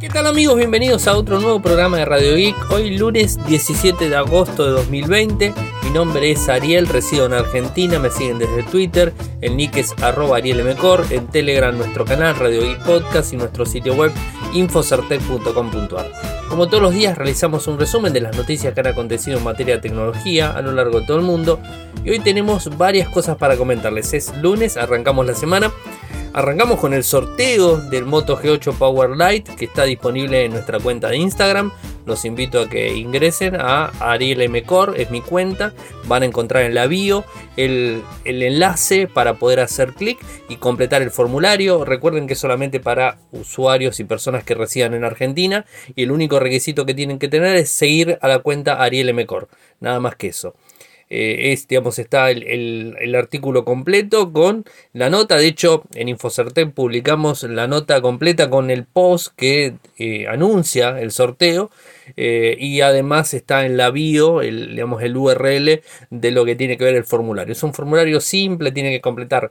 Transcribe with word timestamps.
¿Qué 0.00 0.08
tal 0.08 0.26
amigos? 0.26 0.56
Bienvenidos 0.56 1.06
a 1.06 1.14
otro 1.14 1.40
nuevo 1.40 1.60
programa 1.60 1.98
de 1.98 2.06
Radio 2.06 2.34
Geek. 2.34 2.70
Hoy 2.70 2.96
lunes 2.96 3.38
17 3.46 4.08
de 4.08 4.16
agosto 4.16 4.64
de 4.64 4.70
2020. 4.70 5.52
Mi 5.84 5.90
nombre 5.90 6.30
es 6.30 6.48
Ariel, 6.48 6.88
resido 6.88 7.26
en 7.26 7.34
Argentina, 7.34 7.98
me 7.98 8.08
siguen 8.08 8.38
desde 8.38 8.62
Twitter, 8.62 9.12
el 9.42 9.58
nick 9.58 9.76
es 9.76 9.92
arroba 10.00 10.38
arielmcor, 10.38 11.04
en 11.10 11.26
Telegram 11.26 11.76
nuestro 11.76 12.06
canal 12.06 12.34
Radio 12.36 12.62
Geek 12.62 12.82
Podcast 12.82 13.34
y 13.34 13.36
nuestro 13.36 13.66
sitio 13.66 13.94
web 13.94 14.10
infocertec.com.ar. 14.54 16.12
Como 16.48 16.68
todos 16.68 16.82
los 16.82 16.94
días 16.94 17.18
realizamos 17.18 17.66
un 17.66 17.78
resumen 17.78 18.14
de 18.14 18.22
las 18.22 18.34
noticias 18.34 18.72
que 18.72 18.80
han 18.80 18.86
acontecido 18.86 19.36
en 19.36 19.44
materia 19.44 19.74
de 19.74 19.82
tecnología 19.82 20.50
a 20.50 20.62
lo 20.62 20.72
largo 20.72 21.00
de 21.00 21.06
todo 21.06 21.18
el 21.18 21.24
mundo 21.24 21.60
y 22.02 22.08
hoy 22.08 22.20
tenemos 22.20 22.74
varias 22.78 23.10
cosas 23.10 23.36
para 23.36 23.58
comentarles. 23.58 24.14
Es 24.14 24.34
lunes, 24.38 24.78
arrancamos 24.78 25.26
la 25.26 25.34
semana. 25.34 25.70
Arrancamos 26.32 26.78
con 26.78 26.94
el 26.94 27.02
sorteo 27.02 27.76
del 27.76 28.06
Moto 28.06 28.38
G8 28.38 28.78
Power 28.78 29.10
Light 29.16 29.48
que 29.48 29.64
está 29.64 29.82
disponible 29.82 30.44
en 30.44 30.52
nuestra 30.52 30.78
cuenta 30.78 31.08
de 31.08 31.16
Instagram. 31.16 31.72
Los 32.06 32.24
invito 32.24 32.60
a 32.60 32.68
que 32.68 32.94
ingresen 32.94 33.56
a 33.56 33.86
Ariel 33.98 34.42
M. 34.42 34.64
es 34.96 35.10
mi 35.10 35.22
cuenta. 35.22 35.74
Van 36.04 36.22
a 36.22 36.26
encontrar 36.26 36.62
en 36.62 36.74
la 36.74 36.86
bio 36.86 37.24
el, 37.56 38.04
el 38.24 38.44
enlace 38.44 39.08
para 39.08 39.34
poder 39.34 39.58
hacer 39.58 39.92
clic 39.94 40.18
y 40.48 40.56
completar 40.56 41.02
el 41.02 41.10
formulario. 41.10 41.84
Recuerden 41.84 42.28
que 42.28 42.34
es 42.34 42.38
solamente 42.38 42.78
para 42.78 43.18
usuarios 43.32 43.98
y 43.98 44.04
personas 44.04 44.44
que 44.44 44.54
residan 44.54 44.94
en 44.94 45.02
Argentina. 45.02 45.66
Y 45.96 46.04
el 46.04 46.12
único 46.12 46.38
requisito 46.38 46.86
que 46.86 46.94
tienen 46.94 47.18
que 47.18 47.26
tener 47.26 47.56
es 47.56 47.70
seguir 47.70 48.20
a 48.22 48.28
la 48.28 48.38
cuenta 48.38 48.80
Ariel 48.80 49.08
M. 49.08 49.26
Nada 49.80 49.98
más 49.98 50.14
que 50.14 50.28
eso. 50.28 50.54
Eh, 51.10 51.52
es, 51.52 51.66
digamos, 51.66 51.98
está 51.98 52.30
el, 52.30 53.14
artículo 53.16 53.64
completo 53.64 54.32
con 54.32 54.64
la 54.92 55.10
nota. 55.10 55.36
De 55.36 55.46
hecho, 55.46 55.82
en 55.94 56.08
Infocertec 56.08 56.72
publicamos 56.72 57.42
la 57.42 57.66
nota 57.66 58.00
completa 58.00 58.48
con 58.48 58.70
el 58.70 58.84
post 58.84 59.34
que 59.36 59.74
eh, 59.98 60.26
anuncia 60.28 61.00
el 61.00 61.10
sorteo. 61.10 61.70
Eh, 62.16 62.56
y 62.58 62.80
además 62.80 63.34
está 63.34 63.66
en 63.66 63.76
la 63.76 63.90
bio, 63.90 64.40
el, 64.40 64.70
digamos, 64.70 65.02
el 65.02 65.16
URL 65.16 65.82
de 66.10 66.30
lo 66.30 66.44
que 66.44 66.56
tiene 66.56 66.76
que 66.78 66.84
ver 66.84 66.94
el 66.94 67.04
formulario. 67.04 67.52
Es 67.52 67.62
un 67.64 67.74
formulario 67.74 68.20
simple, 68.20 68.72
tiene 68.72 68.90
que 68.90 69.00
completar 69.00 69.50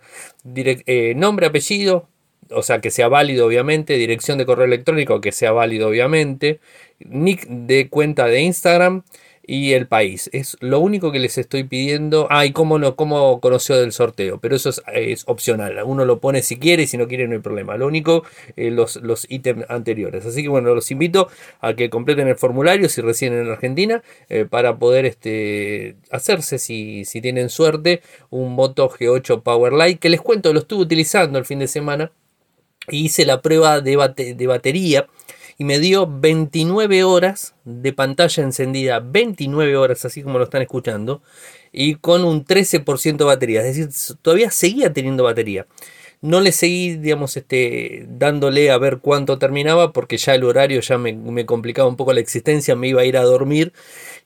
nombre, 1.16 1.48
apellido, 1.48 2.08
o 2.52 2.64
sea, 2.64 2.80
que 2.82 2.92
sea 2.92 3.08
válido 3.08 3.46
obviamente, 3.46 3.94
dirección 3.96 4.38
de 4.38 4.46
correo 4.46 4.66
electrónico 4.66 5.22
que 5.22 5.32
sea 5.32 5.52
válido 5.52 5.88
obviamente, 5.90 6.60
nick 7.00 7.48
de 7.48 7.90
cuenta 7.90 8.26
de 8.26 8.42
Instagram, 8.42 9.04
y 9.50 9.74
el 9.74 9.88
país. 9.88 10.30
Es 10.32 10.58
lo 10.60 10.80
único 10.80 11.12
que 11.12 11.18
les 11.18 11.40
estoy 11.40 11.64
pidiendo. 11.64 12.28
Ah, 12.30 12.46
y 12.46 12.52
cómo, 12.52 12.78
no, 12.78 12.96
cómo 12.96 13.42
conoció 13.42 13.78
del 13.78 13.92
sorteo. 13.92 14.40
Pero 14.40 14.56
eso 14.56 14.70
es, 14.94 15.24
opcional. 15.26 15.82
Uno 15.84 16.06
lo 16.06 16.20
pone 16.20 16.44
si 16.44 16.60
quiere 16.60 16.86
si 16.86 16.98
no 16.98 17.08
quiere 17.08 17.28
no 17.28 17.34
hay 17.34 17.40
problema. 17.40 17.76
Lo 17.76 17.88
único, 17.88 18.24
eh, 18.56 18.70
los, 18.70 18.98
los 18.98 19.26
ítems 19.28 19.66
anteriores. 19.68 20.24
Así 20.28 20.44
que 20.44 20.50
bueno, 20.50 20.76
los 20.76 20.92
invito 20.92 21.30
a 21.62 21.74
que 21.74 21.90
completen 21.90 22.28
el 22.28 22.36
formulario 22.36 22.90
si 22.90 23.02
residen 23.02 23.40
en 23.40 23.50
Argentina 23.50 24.04
eh, 24.30 24.46
para 24.48 24.78
poder 24.78 25.08
este, 25.08 25.96
hacerse, 26.12 26.60
si, 26.60 27.04
si 27.06 27.20
tienen 27.20 27.50
suerte, 27.50 28.04
un 28.30 28.54
Moto 28.54 28.88
G8 28.88 29.42
Powerlight. 29.42 30.00
Que 30.00 30.10
les 30.10 30.22
cuento, 30.22 30.54
lo 30.54 30.60
estuve 30.60 30.84
utilizando 30.84 31.40
el 31.40 31.46
fin 31.46 31.58
de 31.58 31.68
semana. 31.68 32.12
Y 32.88 33.06
hice 33.06 33.26
la 33.26 33.42
prueba 33.42 33.82
de, 33.82 34.36
de 34.36 34.48
batería 34.48 35.08
y 35.60 35.66
me 35.66 35.78
dio 35.78 36.08
29 36.10 37.04
horas 37.04 37.54
de 37.66 37.92
pantalla 37.92 38.44
encendida, 38.44 39.02
29 39.02 39.76
horas 39.76 40.06
así 40.06 40.24
como 40.24 40.38
lo 40.38 40.46
están 40.46 40.62
escuchando, 40.62 41.22
y 41.74 41.96
con 41.96 42.24
un 42.24 42.46
13% 42.46 43.18
de 43.18 43.26
batería, 43.26 43.64
es 43.66 43.76
decir, 43.76 44.18
todavía 44.22 44.52
seguía 44.52 44.94
teniendo 44.94 45.26
batería. 45.26 45.68
No 46.22 46.42
le 46.42 46.52
seguí, 46.52 46.98
digamos, 46.98 47.38
este, 47.38 48.06
dándole 48.10 48.72
a 48.72 48.78
ver 48.78 49.00
cuánto 49.00 49.40
terminaba 49.40 49.94
porque 49.94 50.18
ya 50.18 50.36
el 50.36 50.44
horario 50.44 50.82
ya 50.82 50.98
me, 50.98 51.14
me 51.14 51.46
complicaba 51.46 51.88
un 51.88 51.96
poco 51.96 52.12
la 52.12 52.20
existencia, 52.20 52.76
me 52.76 52.90
iba 52.90 53.02
a 53.02 53.06
ir 53.06 53.16
a 53.16 53.24
dormir 53.24 53.72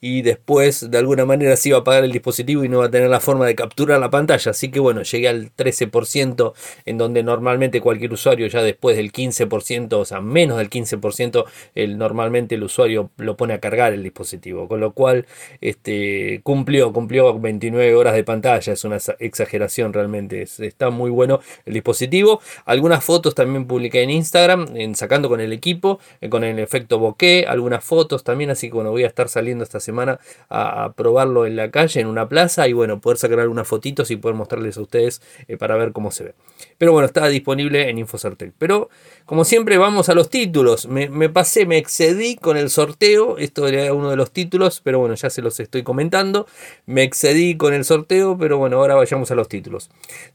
y 0.02 0.22
después 0.22 0.92
de 0.92 0.98
alguna 0.98 1.24
manera 1.24 1.56
se 1.56 1.70
iba 1.70 1.78
a 1.78 1.82
apagar 1.82 2.04
el 2.04 2.12
dispositivo 2.12 2.66
y 2.66 2.68
no 2.68 2.80
va 2.80 2.88
a 2.88 2.92
tener 2.92 3.10
la 3.10 3.22
forma 3.22 3.46
de 3.46 3.56
capturar 3.56 4.02
la 4.02 4.10
pantalla. 4.10 4.52
Así 4.52 4.70
que 4.70 4.82
bueno, 4.82 5.04
llegué 5.04 5.30
al 5.30 5.56
13% 5.56 6.54
en 6.86 6.98
donde 6.98 7.24
normalmente 7.24 7.80
cualquier 7.80 8.12
usuario 8.12 8.48
ya 8.48 8.62
después 8.64 8.98
del 8.98 9.14
15%, 9.14 9.94
o 9.94 10.04
sea, 10.04 10.20
menos 10.20 10.58
del 10.58 10.70
15%, 10.70 11.46
el, 11.76 11.98
normalmente 11.98 12.56
el 12.56 12.64
usuario 12.64 13.12
lo 13.16 13.38
pone 13.38 13.54
a 13.54 13.60
cargar 13.60 13.94
el 13.94 14.04
dispositivo. 14.04 14.68
Con 14.68 14.82
lo 14.82 14.92
cual 14.94 15.26
este, 15.62 16.42
cumplió, 16.44 16.92
cumplió 16.92 17.40
29 17.40 17.96
horas 17.96 18.16
de 18.16 18.24
pantalla. 18.26 18.74
Es 18.74 18.84
una 18.84 18.98
exageración 19.20 19.94
realmente. 19.94 20.42
está 20.42 20.90
muy 20.90 21.12
bueno 21.12 21.40
el 21.66 21.83
dispositivo. 21.84 22.40
Algunas 22.66 23.04
fotos 23.04 23.36
también 23.36 23.68
publiqué 23.68 24.02
en 24.04 24.10
Instagram, 24.10 24.68
sacando 24.96 25.28
con 25.28 25.42
el 25.42 25.52
equipo, 25.52 26.00
eh, 26.22 26.30
con 26.30 26.46
el 26.46 26.58
efecto 26.60 26.98
bokeh. 26.98 27.46
Algunas 27.48 27.84
fotos 27.84 28.24
también, 28.24 28.50
así 28.50 28.70
que 28.70 28.76
bueno, 28.76 28.92
voy 28.92 29.04
a 29.04 29.08
estar 29.08 29.28
saliendo 29.28 29.64
esta 29.64 29.82
semana 29.82 30.20
a, 30.50 30.94
probarlo 30.96 31.46
en 31.46 31.56
la 31.56 31.72
calle, 31.72 32.00
en 32.00 32.08
una 32.08 32.30
plaza, 32.30 32.68
y 32.68 32.74
bueno, 32.74 33.02
poder 33.02 33.18
sacar 33.18 33.40
algunas 33.40 33.68
fotitos 33.68 34.12
y 34.12 34.16
poder 34.16 34.36
mostrarles 34.36 34.78
a 34.78 34.82
ustedes 34.82 35.22
eh, 35.48 35.58
para 35.58 35.76
ver 35.76 35.92
cómo 35.92 36.12
se 36.12 36.24
ve. 36.24 36.36
Pero 36.78 36.94
bueno, 36.94 37.06
está 37.06 37.28
disponible 37.28 37.90
en 37.90 37.98
Infocertel. 37.98 38.54
Pero 38.58 38.90
como 39.26 39.46
siempre, 39.46 39.78
vamos 39.78 40.10
a 40.10 40.14
los 40.14 40.30
títulos. 40.30 40.88
Me, 40.88 41.30
pasé, 41.30 41.66
me 41.66 41.78
excedí 41.78 42.36
con 42.36 42.58
el 42.58 42.70
sorteo. 42.70 43.38
Esto 43.38 43.68
era 43.68 43.94
uno 43.94 44.10
de 44.10 44.16
los 44.16 44.32
títulos, 44.32 44.82
pero 44.82 45.00
bueno, 45.00 45.16
ya 45.16 45.30
se 45.30 45.42
los 45.42 45.60
estoy 45.60 45.84
comentando. 45.84 46.48
Me 46.86 47.04
excedí 47.04 47.58
con 47.58 47.74
el 47.74 47.84
sorteo, 47.84 48.38
pero 48.38 48.58
bueno, 48.58 48.78
ahora 48.78 48.96
vayamos 48.96 49.32
a 49.32 49.36
los 49.36 49.48
títulos. 49.50 49.90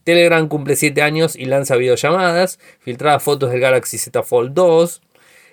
Telegram 0.04 0.47
cumple 0.48 0.76
7 0.76 1.03
años 1.03 1.36
y 1.38 1.47
lanza 1.47 1.76
videollamadas. 1.76 2.59
Filtradas 2.81 3.22
fotos 3.22 3.50
del 3.50 3.60
Galaxy 3.60 3.97
Z 3.97 4.22
Fold 4.22 4.53
2. 4.53 5.03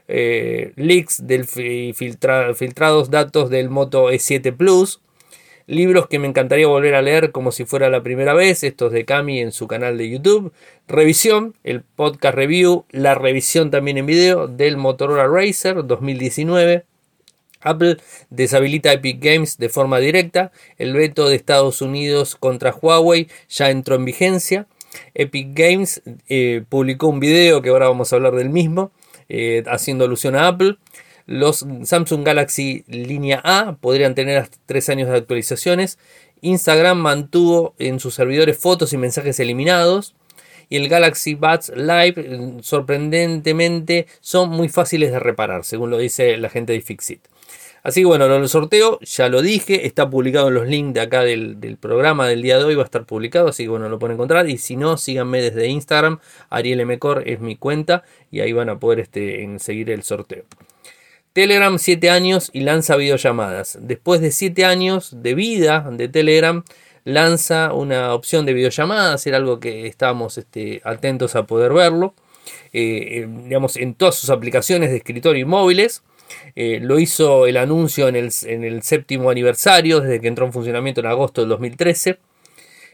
Eh, 0.08 0.72
leaks 0.76 1.26
del 1.26 1.46
filtrados 1.46 3.10
datos 3.10 3.50
del 3.50 3.72
Moto 3.72 4.12
E7 4.12 4.56
Plus, 4.56 5.02
libros 5.66 6.08
que 6.08 6.20
me 6.20 6.28
encantaría 6.28 6.68
volver 6.68 6.94
a 6.94 7.02
leer 7.02 7.32
como 7.32 7.52
si 7.52 7.66
fuera 7.66 7.90
la 7.90 8.04
primera 8.04 8.36
vez, 8.36 8.64
estos 8.64 8.92
de 8.92 9.04
Cami 9.04 9.40
en 9.40 9.52
su 9.52 9.68
canal 9.68 9.98
de 9.98 10.08
YouTube, 10.08 10.54
revisión, 10.88 11.56
el 11.64 11.82
podcast 11.82 12.36
review, 12.36 12.86
la 12.92 13.16
revisión 13.16 13.72
también 13.72 13.98
en 13.98 14.06
video 14.06 14.48
del 14.48 14.78
Motorola 14.78 15.28
Racer 15.28 15.84
2019. 15.86 16.86
Apple 17.62 17.98
deshabilita 18.30 18.94
Epic 18.94 19.20
Games 19.20 19.58
de 19.58 19.70
forma 19.70 19.98
directa. 19.98 20.52
El 20.78 20.94
veto 20.94 21.28
de 21.28 21.36
Estados 21.36 21.82
Unidos 21.82 22.36
contra 22.36 22.72
Huawei 22.72 23.28
ya 23.50 23.72
entró 23.72 23.96
en 23.96 24.06
vigencia. 24.06 24.68
Epic 25.14 25.50
Games 25.54 26.02
eh, 26.30 26.64
publicó 26.68 27.08
un 27.08 27.20
video 27.20 27.62
que 27.62 27.70
ahora 27.70 27.88
vamos 27.88 28.12
a 28.12 28.16
hablar 28.16 28.36
del 28.36 28.50
mismo. 28.50 28.92
Eh, 29.28 29.64
haciendo 29.68 30.06
alusión 30.06 30.36
a 30.36 30.48
Apple. 30.48 30.78
Los 31.26 31.66
Samsung 31.84 32.24
Galaxy 32.24 32.84
línea 32.88 33.42
A 33.44 33.78
podrían 33.82 34.14
tener 34.14 34.38
hasta 34.38 34.58
3 34.68 34.90
años 34.90 35.10
de 35.10 35.18
actualizaciones. 35.18 35.98
Instagram 36.42 37.00
mantuvo 37.00 37.74
en 37.80 38.00
sus 38.00 38.14
servidores 38.14 38.58
fotos 38.58 38.94
y 38.94 38.98
mensajes 38.98 39.40
eliminados. 39.40 40.14
Y 40.70 40.78
el 40.78 40.90
Galaxy 40.90 41.36
Buds 41.36 41.72
Live, 41.76 42.58
sorprendentemente, 42.62 44.08
son 44.20 44.50
muy 44.50 44.68
fáciles 44.68 45.12
de 45.12 45.20
reparar, 45.20 45.64
según 45.64 45.92
lo 45.92 45.98
dice 45.98 46.38
la 46.38 46.50
gente 46.50 46.74
de 46.74 46.82
Fixit. 46.82 47.22
Así 47.86 48.02
que 48.02 48.08
bueno, 48.08 48.26
el 48.26 48.50
sorteo 48.50 49.00
ya 49.02 49.30
lo 49.30 49.44
dije, 49.44 49.86
está 49.86 50.10
publicado 50.10 50.48
en 50.48 50.56
los 50.56 50.68
links 50.68 50.96
de 50.96 51.02
acá 51.02 51.22
del, 51.22 51.78
programa 51.80 52.28
del 52.28 52.42
día 52.42 52.58
de 52.58 52.64
hoy, 52.64 52.74
va 52.74 52.82
a 52.82 52.86
estar 52.86 53.06
publicado, 53.06 53.50
así 53.50 53.66
que 53.66 53.70
bueno, 53.70 53.88
lo 53.90 54.00
pueden 54.00 54.16
encontrar. 54.16 54.50
Y 54.50 54.58
si 54.58 54.76
no, 54.76 54.98
síganme 54.98 55.40
desde 55.40 55.68
Instagram, 55.68 56.18
Ariel 56.50 56.80
es 57.26 57.40
mi 57.42 57.56
cuenta 57.58 58.04
y 58.32 58.40
ahí 58.40 58.54
van 58.54 58.70
a 58.70 58.80
poder 58.80 59.02
este, 59.02 59.48
seguir 59.60 59.92
el 59.92 60.02
sorteo. 60.02 60.46
Telegram 61.32 61.78
7 61.78 62.10
años 62.10 62.50
y 62.54 62.62
lanza 62.62 62.96
videollamadas. 62.96 63.78
Después 63.80 64.20
de 64.20 64.32
7 64.32 64.66
años 64.66 65.22
de 65.22 65.36
vida 65.36 65.88
de 65.92 66.08
Telegram, 66.08 66.64
lanza 67.04 67.72
una 67.72 68.16
opción 68.16 68.48
de 68.48 68.54
videollamadas, 68.54 69.28
era 69.28 69.38
algo 69.38 69.60
que 69.60 69.86
estábamos 69.86 70.40
este, 70.40 70.82
atentos 70.86 71.36
a 71.36 71.46
poder 71.46 71.72
verlo. 71.72 72.16
Eh, 72.74 73.20
eh, 73.22 73.28
digamos, 73.44 73.78
en 73.78 73.94
todas 73.94 74.16
sus 74.16 74.32
aplicaciones 74.32 74.90
de 74.90 74.98
escritorio 74.98 75.44
y 75.44 75.46
móviles. 75.46 76.02
Eh, 76.56 76.80
lo 76.82 77.00
hizo 77.00 77.48
el 77.48 77.58
anuncio 77.58 78.08
en 78.08 78.16
el, 78.16 78.32
en 78.46 78.64
el, 78.64 78.82
séptimo 78.84 79.30
aniversario, 79.30 80.00
desde 80.00 80.22
que 80.22 80.28
entró 80.28 80.46
en 80.46 80.54
funcionamiento 80.54 81.02
en 81.02 81.08
agosto 81.08 81.42
del 81.42 81.50
2013. 81.50 82.18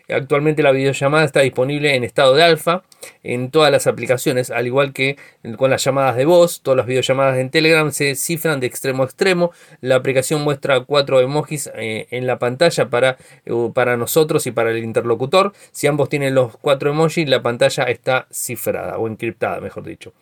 Actualmente 0.10 0.62
la 0.64 0.72
videollamada 0.72 1.24
está 1.24 1.42
disponible 1.42 1.96
en 1.96 2.04
estado 2.04 2.36
de 2.36 2.44
alfa 2.44 2.84
en 3.24 3.50
todas 3.50 3.72
las 3.72 3.88
aplicaciones, 3.88 4.52
al 4.52 4.68
igual 4.68 4.94
que 4.94 5.18
con 5.58 5.70
las 5.70 5.84
llamadas 5.84 6.16
de 6.18 6.26
voz. 6.26 6.62
Todas 6.62 6.78
las 6.78 6.86
videollamadas 6.86 7.38
en 7.38 7.50
Telegram 7.50 7.92
se 7.92 8.16
cifran 8.16 8.60
de 8.60 8.68
extremo 8.68 9.04
a 9.04 9.06
extremo. 9.06 9.52
La 9.80 9.96
aplicación 9.96 10.42
muestra 10.42 10.82
cuatro 10.82 11.22
emojis 11.22 11.72
eh, 11.76 12.08
en 12.12 12.28
la 12.28 12.40
pantalla 12.40 12.90
para, 12.90 13.18
eh, 13.46 13.72
para 13.74 13.96
nosotros 13.96 14.46
y 14.48 14.52
para 14.52 14.72
el 14.72 14.84
interlocutor. 14.84 15.54
Si 15.72 15.88
ambos 15.88 16.10
tienen 16.10 16.36
los 16.36 16.58
cuatro 16.58 16.90
emojis, 16.90 17.30
la 17.30 17.42
pantalla 17.42 17.84
está 17.84 18.28
cifrada 18.32 18.98
o 18.98 19.08
encriptada, 19.08 19.62
mejor 19.62 19.84
dicho. 19.84 20.14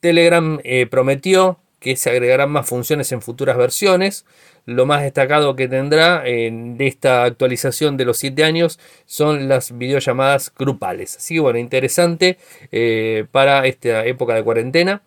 Telegram 0.00 0.60
prometió 0.90 1.58
que 1.84 1.96
se 1.96 2.08
agregarán 2.08 2.50
más 2.50 2.66
funciones 2.66 3.12
en 3.12 3.20
futuras 3.20 3.58
versiones. 3.58 4.24
Lo 4.64 4.86
más 4.86 5.02
destacado 5.02 5.54
que 5.54 5.68
tendrá 5.68 6.26
en 6.26 6.76
esta 6.78 7.24
actualización 7.24 7.98
de 7.98 8.06
los 8.06 8.16
7 8.16 8.42
años 8.42 8.80
son 9.04 9.50
las 9.50 9.76
videollamadas 9.76 10.50
grupales. 10.58 11.18
Así 11.18 11.34
que 11.34 11.40
bueno, 11.40 11.58
interesante 11.58 12.38
eh, 12.72 13.26
para 13.30 13.66
esta 13.66 14.06
época 14.06 14.34
de 14.34 14.42
cuarentena. 14.42 15.02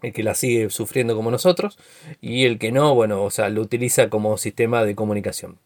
el 0.00 0.12
que 0.12 0.22
la 0.22 0.36
sigue 0.36 0.70
sufriendo 0.70 1.16
como 1.16 1.32
nosotros, 1.32 1.76
y 2.20 2.44
el 2.44 2.60
que 2.60 2.70
no, 2.70 2.94
bueno, 2.94 3.24
o 3.24 3.30
sea, 3.32 3.48
lo 3.48 3.60
utiliza 3.60 4.08
como 4.08 4.36
sistema 4.38 4.84
de 4.84 4.94
comunicación. 4.94 5.58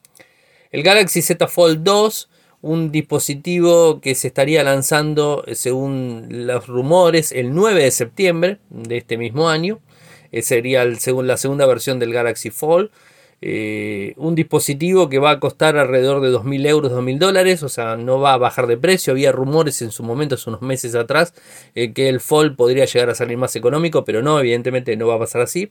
El 0.71 0.83
Galaxy 0.83 1.21
Z 1.21 1.49
Fold 1.49 1.83
2, 1.83 2.31
un 2.63 2.91
dispositivo 2.91 4.01
que 4.01 4.15
se 4.15 4.29
estaría 4.29 4.63
lanzando, 4.63 5.45
según 5.53 6.29
los 6.47 6.67
rumores, 6.67 7.31
el 7.31 7.53
9 7.55 7.83
de 7.83 7.91
septiembre 7.91 8.59
de 8.71 8.97
este 8.97 9.19
mismo 9.19 9.51
año. 9.51 9.81
Eh, 10.33 10.43
sería 10.43 10.83
el, 10.83 10.99
según 10.99 11.27
la 11.27 11.37
segunda 11.37 11.67
versión 11.67 11.99
del 11.99 12.13
Galaxy 12.13 12.51
Fold. 12.51 12.91
Eh, 13.43 14.13
un 14.19 14.35
dispositivo 14.35 15.09
que 15.09 15.19
va 15.19 15.31
a 15.31 15.41
costar 15.41 15.79
alrededor 15.79 16.21
de 16.21 16.31
2.000 16.31 16.67
euros, 16.67 16.93
2.000 16.93 17.19
dólares, 17.19 17.63
o 17.63 17.71
sea, 17.71 17.97
no 17.97 18.21
va 18.21 18.35
a 18.35 18.39
bajar 18.39 18.67
de 18.67 18.77
precio. 18.77 19.13
Había 19.13 19.33
rumores 19.33 19.81
en 19.81 19.91
su 19.91 20.03
momento, 20.03 20.35
hace 20.35 20.51
unos 20.51 20.63
meses 20.63 20.95
atrás, 20.95 21.33
eh, 21.75 21.93
que 21.93 22.09
el 22.09 22.21
Fold 22.21 22.57
podría 22.57 22.85
llegar 22.85 23.09
a 23.09 23.15
salir 23.15 23.39
más 23.39 23.57
económico, 23.57 24.05
pero 24.05 24.21
no, 24.23 24.39
evidentemente 24.39 24.97
no 24.97 25.07
va 25.07 25.15
a 25.15 25.21
pasar 25.21 25.43
así. 25.43 25.71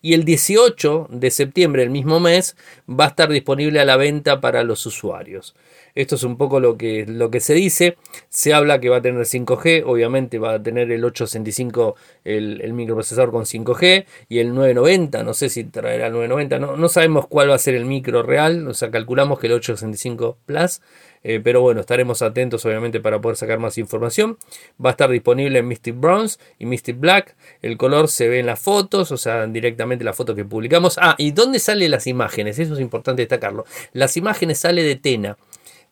Y 0.00 0.14
el 0.14 0.24
18 0.24 1.08
de 1.10 1.30
septiembre, 1.30 1.82
el 1.82 1.90
mismo 1.90 2.18
mes, 2.18 2.56
va 2.88 3.04
a 3.04 3.08
estar 3.08 3.28
disponible 3.28 3.80
a 3.80 3.84
la 3.84 3.96
venta 3.96 4.40
para 4.40 4.64
los 4.64 4.86
usuarios. 4.86 5.54
Esto 5.94 6.14
es 6.14 6.22
un 6.22 6.38
poco 6.38 6.58
lo 6.58 6.78
que, 6.78 7.04
lo 7.06 7.30
que 7.30 7.40
se 7.40 7.52
dice. 7.54 7.96
Se 8.30 8.54
habla 8.54 8.80
que 8.80 8.88
va 8.88 8.98
a 8.98 9.02
tener 9.02 9.22
5G, 9.22 9.84
obviamente 9.84 10.38
va 10.38 10.54
a 10.54 10.62
tener 10.62 10.90
el 10.90 11.04
865 11.04 11.96
el, 12.24 12.60
el 12.62 12.72
microprocesador 12.72 13.30
con 13.30 13.44
5G 13.44 14.06
y 14.28 14.38
el 14.38 14.54
990, 14.54 15.22
no 15.22 15.34
sé 15.34 15.50
si 15.50 15.64
traerá 15.64 16.06
el 16.06 16.12
990, 16.12 16.58
no, 16.58 16.76
no 16.76 16.88
cuál 17.28 17.50
va 17.50 17.54
a 17.54 17.58
ser 17.58 17.74
el 17.74 17.84
micro 17.84 18.22
real, 18.22 18.66
o 18.68 18.74
sea, 18.74 18.90
calculamos 18.90 19.38
que 19.38 19.46
el 19.46 19.54
865 19.54 20.38
Plus. 20.46 20.80
Eh, 21.24 21.40
pero 21.42 21.60
bueno, 21.60 21.80
estaremos 21.80 22.20
atentos 22.20 22.64
obviamente 22.66 23.00
para 23.00 23.20
poder 23.20 23.36
sacar 23.36 23.58
más 23.58 23.78
información. 23.78 24.38
Va 24.84 24.90
a 24.90 24.92
estar 24.92 25.08
disponible 25.10 25.60
en 25.60 25.68
Mystic 25.68 25.98
Bronze 25.98 26.38
y 26.58 26.66
Mystic 26.66 26.98
Black. 26.98 27.36
El 27.62 27.76
color 27.76 28.08
se 28.08 28.28
ve 28.28 28.40
en 28.40 28.46
las 28.46 28.60
fotos, 28.60 29.12
o 29.12 29.16
sea, 29.16 29.46
directamente 29.46 30.04
la 30.04 30.12
foto 30.12 30.34
que 30.34 30.44
publicamos. 30.44 30.98
Ah, 31.00 31.14
¿y 31.18 31.30
dónde 31.30 31.58
salen 31.60 31.90
las 31.90 32.06
imágenes? 32.06 32.58
Eso 32.58 32.74
es 32.74 32.80
importante 32.80 33.22
destacarlo. 33.22 33.64
Las 33.92 34.16
imágenes 34.16 34.58
sale 34.58 34.82
de 34.82 34.96
Tena. 34.96 35.36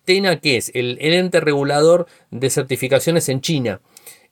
TENA, 0.04 0.40
que 0.40 0.56
es 0.56 0.70
el, 0.74 0.98
ente 1.00 1.40
regulador 1.40 2.06
de 2.30 2.50
certificaciones 2.50 3.28
en 3.28 3.40
China. 3.40 3.80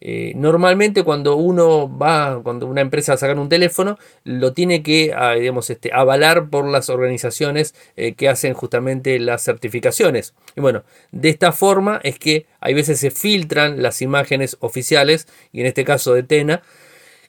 Eh, 0.00 0.32
normalmente 0.36 1.02
cuando 1.02 1.34
uno 1.36 1.98
va, 1.98 2.40
cuando 2.42 2.66
una 2.66 2.80
empresa 2.80 3.12
va 3.12 3.14
a 3.14 3.18
sacar 3.18 3.38
un 3.38 3.48
teléfono, 3.48 3.98
lo 4.24 4.52
tiene 4.52 4.82
que 4.82 5.12
ah, 5.14 5.34
digamos, 5.34 5.70
este, 5.70 5.90
avalar 5.92 6.50
por 6.50 6.66
las 6.68 6.88
organizaciones 6.88 7.74
eh, 7.96 8.14
que 8.14 8.28
hacen 8.28 8.54
justamente 8.54 9.18
las 9.18 9.42
certificaciones. 9.42 10.34
Y 10.56 10.60
bueno, 10.60 10.84
de 11.10 11.28
esta 11.30 11.52
forma 11.52 12.00
es 12.04 12.18
que 12.18 12.46
hay 12.60 12.74
veces 12.74 13.00
se 13.00 13.10
filtran 13.10 13.82
las 13.82 14.02
imágenes 14.02 14.56
oficiales, 14.60 15.26
y 15.52 15.60
en 15.60 15.66
este 15.66 15.84
caso 15.84 16.14
de 16.14 16.22
TENA, 16.22 16.62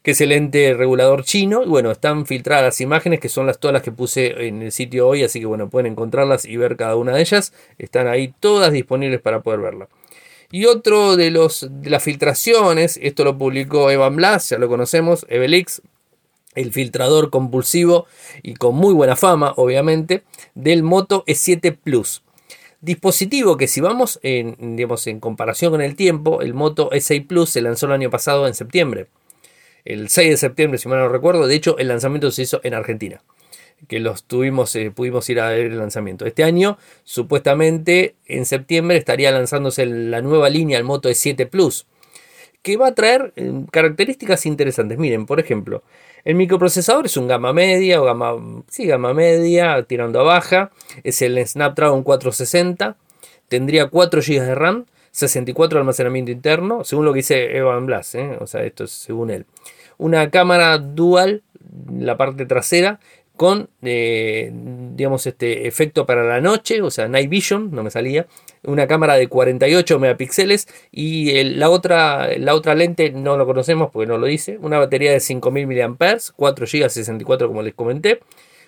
que 0.04 0.12
es 0.12 0.22
el 0.22 0.32
ente 0.32 0.74
regulador 0.74 1.24
chino. 1.24 1.64
Y 1.64 1.68
bueno, 1.68 1.92
están 1.92 2.26
filtradas 2.26 2.64
las 2.64 2.82
imágenes, 2.82 3.20
que 3.20 3.30
son 3.30 3.46
las, 3.48 3.60
todas 3.60 3.74
las 3.74 3.84
que 3.84 3.92
puse 3.92 4.48
en 4.48 4.62
el 4.62 4.72
sitio 4.72 5.08
hoy, 5.08 5.24
así 5.24 5.40
que 5.40 5.46
bueno, 5.46 5.70
pueden 5.70 5.92
encontrarlas 5.92 6.46
y 6.46 6.58
ver 6.58 6.76
cada 6.78 6.96
una 6.96 7.14
de 7.14 7.22
ellas. 7.22 7.54
Están 7.78 8.08
ahí 8.08 8.34
todas 8.40 8.72
disponibles 8.72 9.22
para 9.22 9.42
poder 9.42 9.60
verla. 9.60 9.88
Y 10.52 10.66
otro 10.66 11.16
de, 11.16 11.30
los, 11.30 11.70
las 11.84 12.04
filtraciones, 12.04 13.00
esto 13.02 13.24
lo 13.24 13.38
publicó 13.38 13.92
Evan 13.92 14.16
Blas, 14.16 14.50
ya 14.50 14.58
lo 14.58 14.68
conocemos, 14.68 15.26
Evelix, 15.30 15.82
el 16.56 16.74
filtrador 16.74 17.30
compulsivo 17.30 18.08
y 18.42 18.56
con 18.56 18.76
muy 18.76 18.94
buena 18.94 19.16
fama, 19.16 19.54
obviamente, 19.58 20.24
del 20.56 20.82
Moto 20.82 21.24
E7 21.28 21.78
Plus. 21.78 22.24
Dispositivo 22.82 23.58
que 23.58 23.68
si 23.68 23.82
vamos 23.82 24.20
en, 24.24 24.76
digamos, 24.76 25.06
en 25.08 25.20
comparación 25.20 25.72
con 25.72 25.82
el 25.82 25.96
tiempo, 25.96 26.42
el 26.42 26.54
Moto 26.54 26.90
E6 26.90 27.28
Plus 27.28 27.52
se 27.52 27.62
lanzó 27.62 27.86
el 27.86 27.92
año 27.92 28.10
pasado 28.10 28.48
en 28.48 28.56
septiembre 28.56 29.08
el 29.86 30.10
6 30.10 30.30
de 30.30 30.38
septiembre, 30.38 30.78
si 30.78 30.88
mal 30.88 31.00
no 31.00 31.10
recuerdo. 31.10 31.48
De 31.48 31.56
hecho, 31.56 31.78
el 31.78 31.88
lanzamiento 31.88 32.32
se 32.32 32.44
hizo 32.44 32.62
en 32.64 32.74
Argentina, 32.74 33.22
que 33.88 34.00
los 34.00 34.24
tuvimos, 34.24 34.76
eh, 34.76 34.92
pudimos 34.92 35.30
ir 35.30 35.40
a 35.40 35.50
ver 35.50 35.68
el 35.68 35.78
lanzamiento. 35.78 36.26
Este 36.26 36.44
año, 36.44 36.78
supuestamente, 37.04 38.16
en 38.26 38.46
septiembre 38.46 38.98
estaría 38.98 39.32
lanzándose 39.32 39.86
la 39.86 40.22
nueva 40.22 40.50
línea, 40.50 40.78
el 40.78 40.84
Moto 40.84 41.10
E7 41.10 41.50
Plus, 41.50 41.88
que 42.62 42.78
va 42.78 42.88
a 42.88 42.96
traer 42.96 43.34
eh, 43.36 43.52
características 43.72 44.46
interesantes. 44.46 44.98
Miren, 44.98 45.26
por 45.26 45.40
ejemplo, 45.40 45.84
el 46.26 46.36
microprocesador 46.36 47.06
es 47.06 47.18
un 47.18 47.28
gama 47.28 47.54
media 47.54 48.02
o 48.02 48.06
gama, 48.06 48.36
sí, 48.68 48.86
gama 48.86 49.14
media, 49.14 49.84
tirando 49.84 50.20
a 50.20 50.24
baja. 50.24 50.72
Es 51.04 51.22
el 51.22 51.46
Snapdragon 51.48 52.04
460. 52.04 52.98
Tendría 53.48 53.88
4 53.88 54.22
GB 54.22 54.42
de 54.42 54.56
RAM 54.56 54.86
64 55.12 55.78
de 55.78 55.80
almacenamiento 55.82 56.32
interno, 56.32 56.84
según 56.84 57.06
lo 57.06 57.14
que 57.14 57.18
dice 57.18 57.58
Evan 57.58 57.86
Blas, 57.86 58.16
¿eh? 58.16 58.38
o 58.40 58.48
sea, 58.48 58.64
esto 58.64 58.84
es 58.84 58.92
según 58.92 59.32
él. 59.32 59.46
Una 59.98 60.30
cámara 60.30 60.78
dual, 60.78 61.44
la 61.92 62.18
parte 62.18 62.46
trasera, 62.46 63.00
con, 63.40 63.70
eh, 63.84 64.52
digamos, 64.52 65.26
este 65.26 65.66
efecto 65.66 66.06
para 66.06 66.26
la 66.26 66.42
noche, 66.42 66.82
o 66.82 66.92
sea, 66.92 67.08
Night 67.08 67.30
Vision, 67.30 67.72
no 67.72 67.84
me 67.84 67.90
salía. 67.90 68.28
Una 68.64 68.86
cámara 68.86 69.14
de 69.14 69.30
48 69.30 69.98
megapíxeles 69.98 70.68
y 70.92 71.42
la, 71.46 71.70
otra, 71.70 72.38
la 72.38 72.54
otra 72.54 72.76
lente 72.76 73.12
no 73.12 73.38
lo 73.38 73.46
conocemos 73.46 73.92
porque 73.94 74.08
no 74.08 74.18
lo 74.18 74.28
dice. 74.28 74.58
Una 74.62 74.78
batería 74.78 75.14
de 75.14 75.22
5000 75.22 75.88
mAh, 75.88 76.18
4 76.36 76.66
GB 76.70 76.90
64 76.90 77.48
como 77.48 77.62
les 77.62 77.74
comenté 77.74 78.20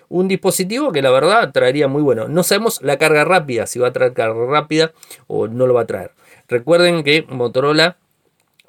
un 0.08 0.30
dispositivo 0.30 0.94
que 0.94 1.02
la 1.02 1.12
verdad 1.12 1.52
traería 1.52 1.90
muy 1.90 2.02
bueno. 2.02 2.30
No 2.30 2.42
sabemos 2.42 2.82
la 2.82 2.98
carga 2.98 3.26
rápida, 3.26 3.68
si 3.68 3.78
va 3.78 3.90
a 3.90 3.92
traer 3.92 4.14
carga 4.14 4.46
rápida 4.46 4.94
o 5.28 5.50
no 5.50 5.68
lo 5.68 5.74
va 5.74 5.82
a 5.82 5.86
traer. 5.86 6.12
Recuerden 6.48 7.04
que 7.04 7.26
Motorola 7.28 7.98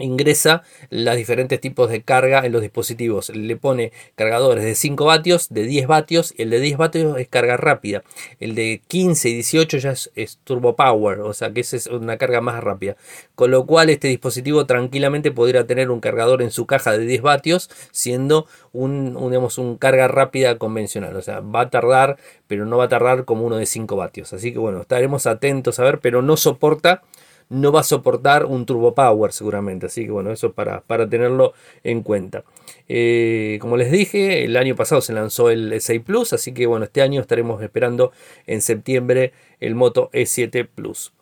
ingresa 0.03 0.63
los 0.91 1.17
diferentes 1.17 1.61
tipos 1.61 1.91
de 1.91 2.03
carga 2.03 2.45
en 2.45 2.53
los 2.53 2.63
dispositivos. 2.63 3.31
Le 3.31 3.57
pone 3.57 3.93
cargadores 4.15 4.65
de 4.65 4.75
5 4.75 5.05
vatios, 5.05 5.49
de 5.49 5.65
10 5.65 5.87
vatios, 5.87 6.35
el 6.39 6.51
de 6.51 6.61
10 6.61 6.77
vatios 6.77 7.19
es 7.19 7.29
carga 7.29 7.57
rápida. 7.57 8.03
El 8.41 8.55
de 8.55 8.83
15 8.89 9.29
y 9.31 9.35
18 9.35 9.79
ya 9.79 9.91
es, 9.93 10.39
turbo 10.45 10.77
power, 10.77 11.21
o 11.21 11.33
sea 11.33 11.53
que 11.53 11.61
esa 11.61 11.77
es 11.77 11.87
una 11.87 12.17
carga 12.17 12.41
más 12.41 12.63
rápida. 12.63 12.97
Con 13.35 13.51
lo 13.51 13.67
cual 13.67 13.91
este 13.91 14.09
dispositivo 14.09 14.67
tranquilamente 14.67 15.31
podría 15.31 15.67
tener 15.67 15.91
un 15.91 16.01
cargador 16.01 16.43
en 16.43 16.51
su 16.51 16.67
caja 16.67 16.93
de 16.93 17.07
10 17.07 17.23
vatios, 17.23 17.71
siendo 17.91 18.47
un, 18.73 19.17
un 19.17 19.77
carga 19.77 20.09
rápida 20.09 20.59
convencional. 20.59 21.17
O 21.17 21.23
sea, 21.23 21.41
va 21.41 21.63
a 21.63 21.71
tardar, 21.71 22.17
pero 22.47 22.67
no 22.67 22.77
va 22.77 22.85
a 22.85 22.89
tardar 22.89 23.25
como 23.25 23.47
uno 23.47 23.57
de 23.57 23.67
5 23.67 23.97
vatios. 23.97 24.33
Así 24.33 24.53
que 24.53 24.59
bueno, 24.59 24.83
estaremos 24.83 25.27
atentos 25.27 25.79
a 25.79 25.85
ver, 25.85 26.01
pero 26.01 26.23
no 26.23 26.37
soporta 26.37 27.03
no 27.49 27.73
va 27.73 27.81
a 27.81 27.85
soportar 27.85 28.45
un 28.47 28.67
turbo 28.67 28.95
power 28.95 29.33
seguramente. 29.33 29.87
Así 29.87 30.05
que 30.05 30.11
bueno, 30.11 30.31
eso 30.33 30.53
para, 30.53 30.81
para 30.81 31.09
tenerlo 31.09 31.53
en 31.85 32.03
cuenta. 32.03 32.45
Eh, 32.89 33.59
como 33.61 33.77
les 33.77 33.91
dije, 33.91 34.45
el 34.45 34.57
año 34.57 34.77
pasado 34.77 35.01
se 35.01 35.13
lanzó 35.13 35.51
el 35.51 35.73
E6 35.73 36.03
Plus, 36.03 36.33
así 36.33 36.53
que 36.53 36.67
bueno, 36.67 36.85
este 36.85 37.03
año 37.03 37.21
estaremos 37.21 37.63
esperando 37.63 38.13
en 38.47 38.61
septiembre 38.61 39.33
el 39.61 39.75
Moto 39.75 40.11
E7 40.13 40.69
Plus. 40.75 41.13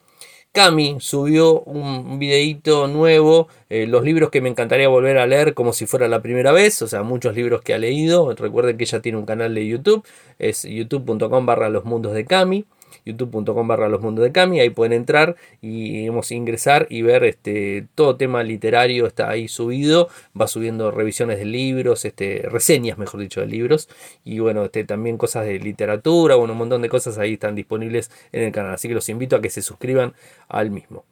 Cami 0.53 0.97
subió 0.99 1.61
un 1.61 2.19
videito 2.19 2.89
nuevo, 2.89 3.47
eh, 3.69 3.87
los 3.87 4.03
libros 4.03 4.31
que 4.31 4.41
me 4.41 4.49
encantaría 4.49 4.89
volver 4.89 5.19
a 5.19 5.27
leer 5.27 5.55
como 5.55 5.73
si 5.73 5.87
fuera 5.87 6.09
la 6.09 6.23
primera 6.23 6.50
vez, 6.50 6.83
o 6.83 6.89
sea, 6.89 7.05
muchos 7.05 7.37
libros 7.37 7.62
que 7.62 7.73
ha 7.73 7.79
leído. 7.79 8.35
Recuerden 8.35 8.77
que 8.77 8.83
ella 8.83 9.00
tiene 9.00 9.19
un 9.19 9.27
canal 9.27 9.55
de 9.55 9.65
YouTube, 9.65 10.05
es 10.41 10.65
youtube.com 10.65 11.47
barra 11.47 11.69
los 11.69 11.85
mundos 11.85 12.15
de 12.15 12.25
Cami 12.25 12.65
youtube.com 13.04 13.68
barra 13.68 13.88
los 13.88 14.00
mundos 14.00 14.25
de 14.25 14.32
Cami, 14.32 14.61
ahí 14.61 14.70
pueden 14.70 14.92
entrar 14.92 15.37
y 15.61 16.09
ingresar 16.30 16.87
y 16.90 17.02
ver 17.02 17.25
este, 17.25 17.87
todo 17.94 18.16
tema 18.16 18.42
literario 18.42 19.06
está 19.06 19.30
ahí 19.30 19.49
subido, 19.49 20.09
va 20.38 20.47
subiendo 20.47 20.90
revisiones 20.90 21.38
de 21.38 21.44
libros, 21.44 22.04
este, 22.04 22.42
reseñas 22.42 22.99
mejor 22.99 23.20
dicho 23.20 23.40
de 23.40 23.47
libros 23.47 23.88
y 24.25 24.38
bueno, 24.38 24.64
este, 24.64 24.85
también 24.85 25.16
cosas 25.16 25.47
de 25.47 25.59
literatura, 25.59 26.37
bueno, 26.37 26.52
un 26.52 26.59
montón 26.59 26.82
de 26.82 26.88
cosas 26.88 27.18
ahí 27.18 27.35
están 27.35 27.54
disponibles 27.54 28.11
en 28.32 28.44
el 28.44 28.52
canal, 28.52 28.75
así 28.75 28.88
que 28.88 28.94
los 28.94 29.09
invito 29.09 29.37
a 29.37 29.40
que 29.40 29.50
se 29.50 29.62
suscriban 29.62 30.14
al 30.49 30.70
mismo. 30.70 31.04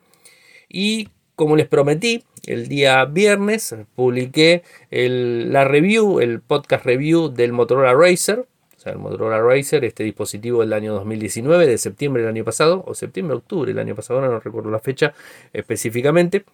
Y 0.69 1.09
como 1.35 1.57
les 1.57 1.69
prometí, 1.69 2.25
el 2.47 2.69
día 2.69 3.05
viernes 3.05 3.75
publiqué 3.95 4.63
la 4.91 5.65
review, 5.65 6.21
el 6.21 6.41
podcast 6.41 6.85
review 6.85 7.29
del 7.29 7.53
Motorola 7.53 7.95
Racer 7.95 8.47
o 8.79 8.81
sea, 8.81 8.93
el 8.93 8.99
Motorola 8.99 9.43
Racer, 9.43 9.85
este 9.85 10.05
dispositivo 10.05 10.61
del 10.61 10.73
año 10.73 10.95
2019, 10.95 11.67
de 11.67 11.79
septiembre 11.79 12.23
del 12.23 12.31
año 12.31 12.45
pasado, 12.45 12.85
o 12.87 12.95
septiembre, 12.95 13.37
octubre 13.37 13.73
del 13.73 13.81
año 13.81 13.97
pasado, 13.97 14.21
no 14.21 14.39
recuerdo 14.39 14.71
la 14.71 14.79
fecha 14.79 15.15
específicamente. 15.53 16.45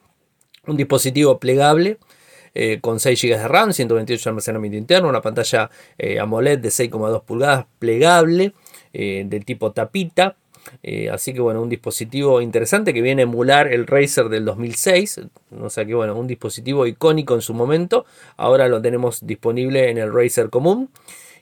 Un 0.67 0.79
dispositivo 0.79 1.39
plegable. 1.39 1.99
Eh, 2.57 2.79
con 2.81 3.01
6 3.01 3.21
GB 3.21 3.37
de 3.37 3.49
RAM, 3.49 3.73
128 3.73 4.23
de 4.23 4.31
almacenamiento 4.31 4.79
interno, 4.79 5.09
una 5.09 5.21
pantalla 5.21 5.69
eh, 5.99 6.21
AMOLED 6.21 6.61
de 6.61 6.69
6,2 6.69 7.25
pulgadas 7.25 7.67
plegable 7.81 8.53
eh, 8.93 9.25
del 9.27 9.45
tipo 9.45 9.73
tapita, 9.73 10.37
así 11.11 11.35
que 11.35 11.41
bueno, 11.41 11.61
un 11.61 11.69
dispositivo 11.69 12.41
interesante 12.41 12.95
que 12.95 13.03
viene 13.03 13.23
a 13.23 13.25
emular 13.25 13.67
el 13.67 13.89
Razer 13.89 14.29
del 14.29 14.45
2006. 14.45 15.23
O 15.61 15.69
sea 15.69 15.85
que 15.85 15.95
bueno, 15.95 16.17
un 16.17 16.29
dispositivo 16.29 16.87
icónico 16.87 17.35
en 17.35 17.43
su 17.43 17.55
momento. 17.55 18.07
Ahora 18.37 18.69
lo 18.69 18.81
tenemos 18.81 19.27
disponible 19.27 19.91
en 19.91 19.99
el 19.99 20.15
Razer 20.15 20.49
común 20.49 20.91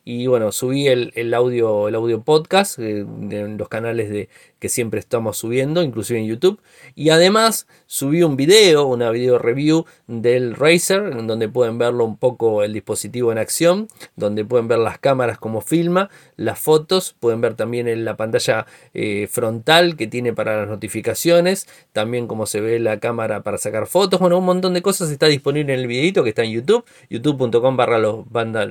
y 0.04 0.26
bueno, 0.26 0.50
subí 0.50 0.88
el, 0.88 1.34
audio, 1.34 1.86
el 1.86 1.94
audio 1.94 2.22
podcast 2.22 2.78
eh, 2.78 3.00
en 3.00 3.56
los 3.56 3.68
canales 3.68 4.10
de, 4.10 4.28
que 4.62 4.68
siempre 4.68 5.00
estamos 5.00 5.38
subiendo, 5.38 5.82
inclusive 5.82 6.20
en 6.20 6.26
YouTube. 6.26 6.60
Y 6.94 7.10
además 7.10 7.66
subí 7.86 8.22
un 8.22 8.36
video, 8.36 8.86
una 8.86 9.10
video 9.10 9.38
review 9.38 9.86
del 10.06 10.54
Razer, 10.54 11.02
en 11.18 11.26
donde 11.26 11.48
pueden 11.48 11.78
verlo 11.78 12.04
un 12.04 12.16
poco 12.16 12.62
el 12.62 12.72
dispositivo 12.72 13.32
en 13.32 13.38
acción, 13.38 13.88
donde 14.14 14.44
pueden 14.44 14.68
ver 14.68 14.78
las 14.78 14.98
cámaras 14.98 15.38
como 15.38 15.62
filma, 15.62 16.10
las 16.36 16.60
fotos, 16.60 17.16
pueden 17.18 17.40
ver 17.40 17.54
también 17.54 17.88
en 17.88 18.04
la 18.04 18.16
pantalla 18.16 18.66
eh, 18.94 19.28
frontal 19.28 19.96
que 19.96 20.06
tiene 20.06 20.32
para 20.32 20.58
las 20.58 20.68
notificaciones, 20.68 21.66
también 21.92 22.28
cómo 22.28 22.46
se 22.46 22.60
ve 22.60 22.78
la 22.78 23.00
cámara 23.00 23.42
para 23.42 23.58
sacar 23.58 23.88
fotos, 23.88 24.20
bueno, 24.20 24.38
un 24.38 24.44
montón 24.44 24.74
de 24.74 24.82
cosas 24.82 25.10
está 25.10 25.26
disponible 25.26 25.74
en 25.74 25.80
el 25.80 25.86
videito 25.88 26.22
que 26.22 26.28
está 26.28 26.44
en 26.44 26.52
YouTube, 26.52 26.84
youtube.com 27.10 27.76
barra 27.76 27.98
los, 27.98 28.26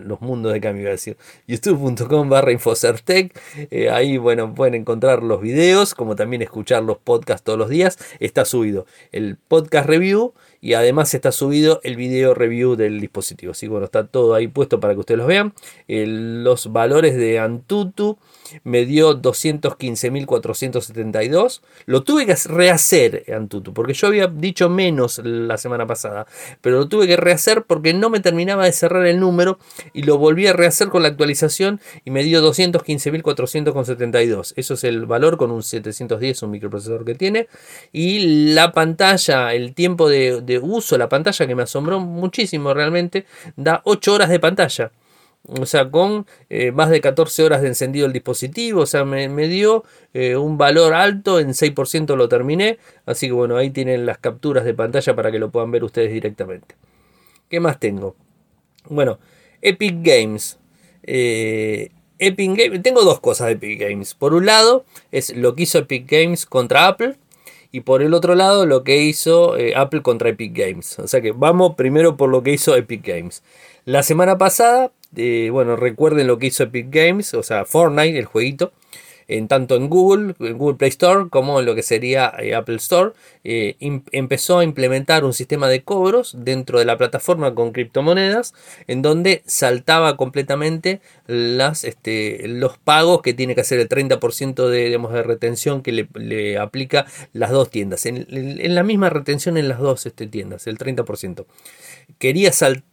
los 0.05 0.21
mundos 0.21 0.53
de 0.53 0.61
cambio, 0.61 0.89
decir, 0.89 1.17
youtube.com 1.47 2.29
barra 2.29 2.51
infocertec, 2.51 3.39
eh, 3.71 3.89
ahí 3.89 4.17
bueno, 4.17 4.53
pueden 4.53 4.75
encontrar 4.75 5.23
los 5.23 5.41
videos 5.41 5.95
como 5.95 6.15
también 6.15 6.41
escuchar 6.41 6.83
los 6.83 6.97
podcasts 6.97 7.43
todos 7.43 7.59
los 7.59 7.69
días, 7.69 7.97
está 8.19 8.45
subido 8.45 8.85
el 9.11 9.37
podcast 9.47 9.87
review 9.87 10.33
y 10.61 10.75
además 10.75 11.13
está 11.15 11.31
subido 11.31 11.79
el 11.83 11.95
video 11.95 12.35
review 12.35 12.75
del 12.75 13.01
dispositivo. 13.01 13.53
Así 13.53 13.65
que 13.65 13.71
bueno, 13.71 13.85
está 13.85 14.05
todo 14.05 14.35
ahí 14.35 14.47
puesto 14.47 14.79
para 14.79 14.93
que 14.93 14.99
ustedes 14.99 15.17
los 15.17 15.25
vean. 15.27 15.53
los 15.87 16.71
valores 16.71 17.17
de 17.17 17.39
Antutu 17.39 18.19
me 18.63 18.85
dio 18.85 19.19
215.472. 19.19 21.61
Lo 21.85 22.03
tuve 22.03 22.27
que 22.27 22.35
rehacer 22.45 23.25
Antutu, 23.35 23.73
porque 23.73 23.93
yo 23.93 24.05
había 24.07 24.27
dicho 24.27 24.69
menos 24.69 25.19
la 25.23 25.57
semana 25.57 25.87
pasada, 25.87 26.27
pero 26.61 26.77
lo 26.77 26.87
tuve 26.87 27.07
que 27.07 27.17
rehacer 27.17 27.63
porque 27.63 27.95
no 27.95 28.11
me 28.11 28.19
terminaba 28.19 28.65
de 28.65 28.71
cerrar 28.71 29.07
el 29.07 29.19
número 29.19 29.57
y 29.93 30.03
lo 30.03 30.19
volví 30.19 30.45
a 30.47 30.53
rehacer 30.53 30.89
con 30.89 31.01
la 31.01 31.10
actualización 31.11 31.79
y 32.03 32.11
me 32.11 32.23
dio 32.23 32.41
215.472. 32.41 34.53
Eso 34.55 34.73
es 34.73 34.83
el 34.83 35.05
valor 35.05 35.37
con 35.37 35.51
un 35.51 35.63
710, 35.63 36.43
un 36.43 36.51
microprocesador 36.51 37.05
que 37.05 37.15
tiene. 37.15 37.47
Y 37.91 38.53
la 38.53 38.71
pantalla, 38.71 39.53
el 39.53 39.73
tiempo 39.73 40.09
de, 40.09 40.59
uso, 40.61 40.97
la 40.97 41.09
pantalla 41.09 41.47
que 41.47 41.55
me 41.55 41.63
asombró 41.63 41.99
muchísimo 41.99 42.73
realmente, 42.73 43.25
da 43.55 43.81
8 43.85 44.13
horas 44.13 44.29
de 44.29 44.39
pantalla 44.39 44.91
o 45.59 45.65
sea, 45.65 45.89
con 45.89 46.27
eh, 46.49 46.71
más 46.71 46.89
de 46.89 47.01
14 47.01 47.43
horas 47.43 47.61
de 47.61 47.69
encendido 47.69 48.05
el 48.05 48.13
dispositivo, 48.13 48.81
o 48.81 48.85
sea, 48.85 49.05
me, 49.05 49.47
dio 49.47 49.83
eh, 50.13 50.35
un 50.35 50.57
valor 50.57 50.93
alto, 50.93 51.39
en 51.39 51.49
6% 51.49 52.15
lo 52.15 52.29
terminé, 52.29 52.77
así 53.07 53.27
que 53.27 53.33
bueno, 53.33 53.57
ahí 53.57 53.71
tienen 53.71 54.05
las 54.05 54.19
capturas 54.19 54.65
de 54.65 54.75
pantalla 54.75 55.15
para 55.15 55.31
que 55.31 55.39
lo 55.39 55.49
puedan 55.49 55.71
ver 55.71 55.83
ustedes 55.83 56.13
directamente. 56.13 56.75
¿Qué 57.49 57.59
más 57.59 57.79
tengo? 57.79 58.15
Bueno, 58.87 59.19
Epic 59.61 59.97
Games. 60.01 60.57
Eh, 61.03 61.89
Epic 62.19 62.51
Games, 62.55 62.83
tengo 62.83 63.03
dos 63.03 63.19
cosas 63.19 63.47
de 63.47 63.53
Epic 63.53 63.81
Games. 63.81 64.13
Por 64.13 64.33
un 64.33 64.45
lado, 64.45 64.85
es 65.11 65.35
lo 65.35 65.55
que 65.55 65.63
hizo 65.63 65.79
Epic 65.79 66.09
Games 66.09 66.45
contra 66.45 66.87
Apple. 66.87 67.15
Y 67.71 67.81
por 67.81 68.01
el 68.01 68.13
otro 68.13 68.35
lado, 68.35 68.65
lo 68.65 68.83
que 68.83 68.97
hizo 68.97 69.55
Apple 69.75 70.01
contra 70.01 70.29
Epic 70.29 70.53
Games. 70.53 70.99
O 70.99 71.07
sea 71.07 71.21
que 71.21 71.31
vamos 71.31 71.75
primero 71.75 72.17
por 72.17 72.29
lo 72.29 72.43
que 72.43 72.51
hizo 72.51 72.75
Epic 72.75 73.05
Games. 73.05 73.43
La 73.85 74.03
semana 74.03 74.37
pasada 74.37 74.91
bueno, 75.51 75.75
recuerden 75.75 76.27
lo 76.27 76.37
que 76.39 76.47
hizo 76.47 76.63
Epic 76.63 76.87
Games, 76.89 77.33
o 77.33 77.43
sea, 77.43 77.65
Fortnite, 77.65 78.17
el 78.17 78.25
jueguito, 78.25 78.71
en 79.31 79.47
tanto 79.47 79.75
en 79.75 79.89
Google, 79.89 80.35
en 80.39 80.57
Google 80.57 80.77
Play 80.77 80.89
Store, 80.89 81.29
como 81.29 81.59
en 81.59 81.65
lo 81.65 81.73
que 81.73 81.83
sería 81.83 82.33
eh, 82.39 82.53
Apple 82.53 82.75
Store, 82.75 83.11
eh, 83.43 83.75
empezó 83.79 84.59
a 84.59 84.63
implementar 84.63 85.23
un 85.23 85.33
sistema 85.33 85.67
de 85.69 85.83
cobros 85.83 86.35
dentro 86.37 86.79
de 86.79 86.85
la 86.85 86.97
plataforma 86.97 87.55
con 87.55 87.71
criptomonedas, 87.71 88.53
en 88.87 89.01
donde 89.01 89.41
saltaba 89.45 90.17
completamente 90.17 91.01
las, 91.27 91.83
este, 91.83 92.47
los 92.47 92.77
pagos 92.77 93.21
que 93.21 93.33
tiene 93.33 93.55
que 93.55 93.61
hacer 93.61 93.79
el 93.79 93.87
30% 93.87 94.67
de, 94.67 94.89
de 94.89 95.23
retención 95.23 95.81
que 95.81 96.07
le, 96.13 96.57
aplica 96.57 97.05
las 97.33 97.51
dos 97.51 97.69
tiendas. 97.69 98.05
En, 98.05 98.25
la 98.75 98.83
misma 98.83 99.09
retención 99.09 99.57
en 99.57 99.69
las 99.69 99.79
dos 99.79 100.05
este, 100.05 100.27
tiendas, 100.27 100.67
el 100.67 100.77
30%. 100.77 101.45
Quería 102.19 102.51
saltar 102.51 102.90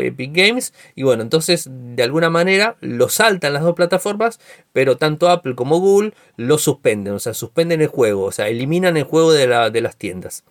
Epic 0.00 0.32
Games 0.32 0.74
y 0.94 1.02
bueno, 1.02 1.22
entonces 1.22 1.68
de 1.70 2.02
alguna 2.02 2.30
manera 2.30 2.76
lo 2.80 3.08
saltan 3.08 3.52
las 3.52 3.62
dos 3.62 3.74
plataformas, 3.74 4.40
pero 4.72 4.96
tanto 4.96 5.28
Apple 5.28 5.54
como 5.54 5.78
Google 5.78 6.14
lo 6.36 6.58
suspenden, 6.58 7.14
o 7.14 7.18
sea, 7.18 7.34
suspenden 7.34 7.80
el 7.80 7.88
juego, 7.88 8.24
o 8.24 8.32
sea, 8.32 8.48
eliminan 8.48 8.96
el 8.96 9.04
juego 9.04 9.32
de 9.32 9.46
las 9.80 9.96
tiendas. 9.96 10.44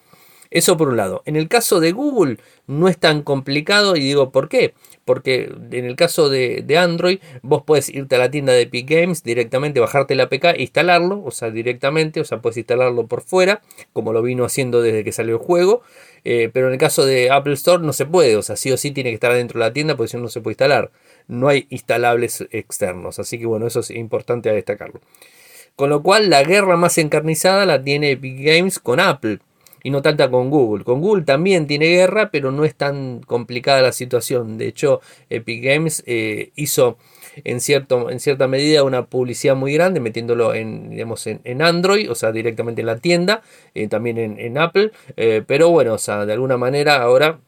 Eso 0.49 0.77
por 0.77 0.89
un 0.89 0.97
lado. 0.97 1.23
En 1.25 1.35
el 1.35 1.47
caso 1.47 1.79
de 1.79 1.91
Google 1.91 2.37
no 2.67 2.87
es 2.87 2.97
tan 2.97 3.21
complicado 3.21 3.95
y 3.95 4.01
digo 4.01 4.31
por 4.31 4.49
qué. 4.49 4.73
Porque 5.05 5.51
en 5.71 5.85
el 5.85 5.95
caso 5.95 6.29
de, 6.29 6.65
Android 6.77 7.19
vos 7.41 7.63
puedes 7.65 7.89
irte 7.89 8.15
a 8.15 8.19
la 8.19 8.29
tienda 8.29 8.53
de 8.53 8.63
Epic 8.63 8.89
Games 8.89 9.23
directamente, 9.23 9.79
bajarte 9.79 10.15
la 10.15 10.23
APK 10.23 10.45
e 10.55 10.61
instalarlo, 10.63 11.23
o 11.23 11.31
sea, 11.31 11.49
directamente, 11.49 12.19
o 12.19 12.25
sea, 12.25 12.41
puedes 12.41 12.57
instalarlo 12.57 13.07
por 13.07 13.21
fuera, 13.21 13.61
como 13.93 14.11
lo 14.11 14.21
vino 14.21 14.43
haciendo 14.43 14.81
desde 14.81 15.03
que 15.03 15.11
salió 15.11 15.35
el 15.35 15.41
juego. 15.41 15.81
Eh, 16.23 16.49
pero 16.51 16.67
en 16.67 16.73
el 16.73 16.79
caso 16.79 17.05
de 17.05 17.31
Apple 17.31 17.53
Store 17.53 17.81
no 17.81 17.93
se 17.93 18.05
puede, 18.05 18.35
o 18.35 18.41
sea, 18.41 18.57
sí 18.57 18.71
o 18.71 18.77
sí 18.77 18.91
tiene 18.91 19.11
que 19.11 19.15
estar 19.15 19.33
dentro 19.33 19.59
de 19.59 19.65
la 19.65 19.73
tienda 19.73 19.95
porque 19.95 20.09
si 20.09 20.17
no, 20.17 20.23
no 20.23 20.29
se 20.29 20.41
puede 20.41 20.53
instalar. 20.53 20.91
No 21.27 21.47
hay 21.47 21.67
instalables 21.69 22.45
externos, 22.51 23.19
así 23.19 23.39
que 23.39 23.45
bueno, 23.45 23.67
eso 23.67 23.79
es 23.79 23.91
importante 23.91 24.49
a 24.49 24.53
destacarlo. 24.53 24.99
Con 25.77 25.89
lo 25.91 26.01
cual, 26.01 26.29
la 26.29 26.43
guerra 26.43 26.75
más 26.75 26.97
encarnizada 26.97 27.65
la 27.65 27.83
tiene 27.83 28.11
Epic 28.11 28.39
Games 28.39 28.79
con 28.79 28.99
Apple 28.99 29.39
y 29.83 29.89
no 29.89 30.01
tanta 30.01 30.29
con 30.29 30.49
Google. 30.49 30.83
Con 30.83 31.01
Google 31.01 31.23
también 31.23 31.67
tiene 31.67 31.87
guerra, 31.87 32.29
pero 32.31 32.51
no 32.51 32.65
es 32.65 32.75
tan 32.75 33.21
complicada 33.21 33.81
la 33.81 33.91
situación. 33.91 34.57
De 34.57 34.67
hecho, 34.67 35.01
Epic 35.29 35.63
Games 35.63 36.03
eh, 36.05 36.51
hizo 36.55 36.97
en, 37.43 37.61
cierto, 37.61 38.09
en 38.09 38.19
cierta 38.19 38.47
medida 38.47 38.83
una 38.83 39.05
publicidad 39.05 39.55
muy 39.55 39.73
grande, 39.73 39.99
metiéndolo 39.99 40.53
en, 40.53 40.89
digamos, 40.89 41.27
en, 41.27 41.61
Android, 41.61 42.09
o 42.09 42.15
sea, 42.15 42.31
directamente 42.31 42.81
en 42.81 42.87
la 42.87 42.97
tienda, 42.97 43.41
eh, 43.73 43.87
también 43.87 44.17
en, 44.17 44.57
Apple, 44.57 44.91
eh, 45.15 45.43
pero 45.45 45.69
bueno, 45.69 45.93
o 45.93 45.97
sea, 45.97 46.25
de 46.25 46.33
alguna 46.33 46.57
manera 46.57 47.01
ahora 47.01 47.39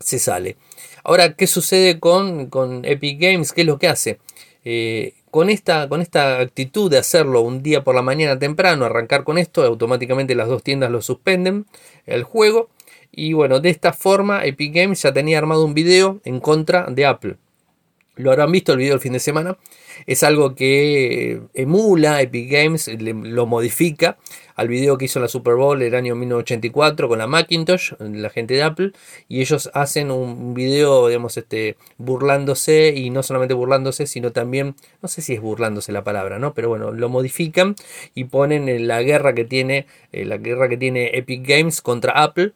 se 0.00 0.18
sale. 0.18 0.56
Ahora, 1.04 1.34
¿qué 1.34 1.46
sucede 1.46 2.00
con, 2.00 2.46
con 2.46 2.84
Epic 2.84 3.20
Games? 3.20 3.52
¿Qué 3.52 3.62
es 3.62 3.66
lo 3.66 3.78
que 3.78 3.88
hace? 3.88 4.18
Eh, 4.64 5.14
con, 5.32 5.48
esta, 5.48 5.88
con 5.88 6.02
esta 6.02 6.40
actitud 6.40 6.90
de 6.90 6.98
hacerlo 6.98 7.40
un 7.40 7.62
día 7.62 7.82
por 7.82 7.94
la 7.94 8.02
mañana 8.02 8.38
temprano, 8.38 8.84
arrancar 8.84 9.24
con 9.24 9.38
esto, 9.38 9.64
automáticamente 9.64 10.34
las 10.34 10.46
dos 10.46 10.62
tiendas 10.62 10.90
lo 10.90 11.00
suspenden 11.00 11.64
el 12.04 12.22
juego. 12.22 12.68
Y 13.10 13.32
bueno, 13.32 13.58
de 13.58 13.70
esta 13.70 13.94
forma 13.94 14.44
Epic 14.44 14.74
Games 14.74 15.00
ya 15.00 15.14
tenía 15.14 15.38
armado 15.38 15.64
un 15.64 15.72
video 15.72 16.20
en 16.24 16.38
contra 16.38 16.84
de 16.90 17.06
Apple. 17.06 17.36
Lo 18.14 18.30
habrán 18.30 18.52
visto 18.52 18.72
el 18.72 18.78
video 18.78 18.92
el 18.92 19.00
fin 19.00 19.14
de 19.14 19.20
semana. 19.20 19.56
Es 20.06 20.22
algo 20.22 20.54
que 20.54 21.40
emula 21.54 22.20
Epic 22.20 22.50
Games, 22.50 22.90
lo 23.00 23.46
modifica 23.46 24.18
al 24.54 24.68
video 24.68 24.98
que 24.98 25.06
hizo 25.06 25.20
la 25.20 25.28
Super 25.28 25.54
Bowl 25.54 25.80
el 25.82 25.94
año 25.94 26.14
1984 26.14 27.08
con 27.08 27.18
la 27.18 27.26
Macintosh, 27.26 27.92
la 27.98 28.30
gente 28.30 28.54
de 28.54 28.62
Apple, 28.62 28.92
y 29.28 29.40
ellos 29.40 29.70
hacen 29.74 30.10
un 30.10 30.54
video, 30.54 31.08
digamos, 31.08 31.36
este, 31.36 31.76
burlándose, 31.98 32.92
y 32.94 33.10
no 33.10 33.22
solamente 33.22 33.54
burlándose, 33.54 34.06
sino 34.06 34.32
también, 34.32 34.74
no 35.00 35.08
sé 35.08 35.22
si 35.22 35.34
es 35.34 35.40
burlándose 35.40 35.92
la 35.92 36.04
palabra, 36.04 36.38
¿no? 36.38 36.54
Pero 36.54 36.68
bueno, 36.68 36.92
lo 36.92 37.08
modifican 37.08 37.74
y 38.14 38.24
ponen 38.24 38.86
la 38.86 39.02
guerra 39.02 39.34
que 39.34 39.44
tiene, 39.44 39.86
eh, 40.12 40.24
la 40.24 40.38
guerra 40.38 40.68
que 40.68 40.76
tiene 40.76 41.10
Epic 41.16 41.46
Games 41.46 41.80
contra 41.80 42.12
Apple 42.12 42.52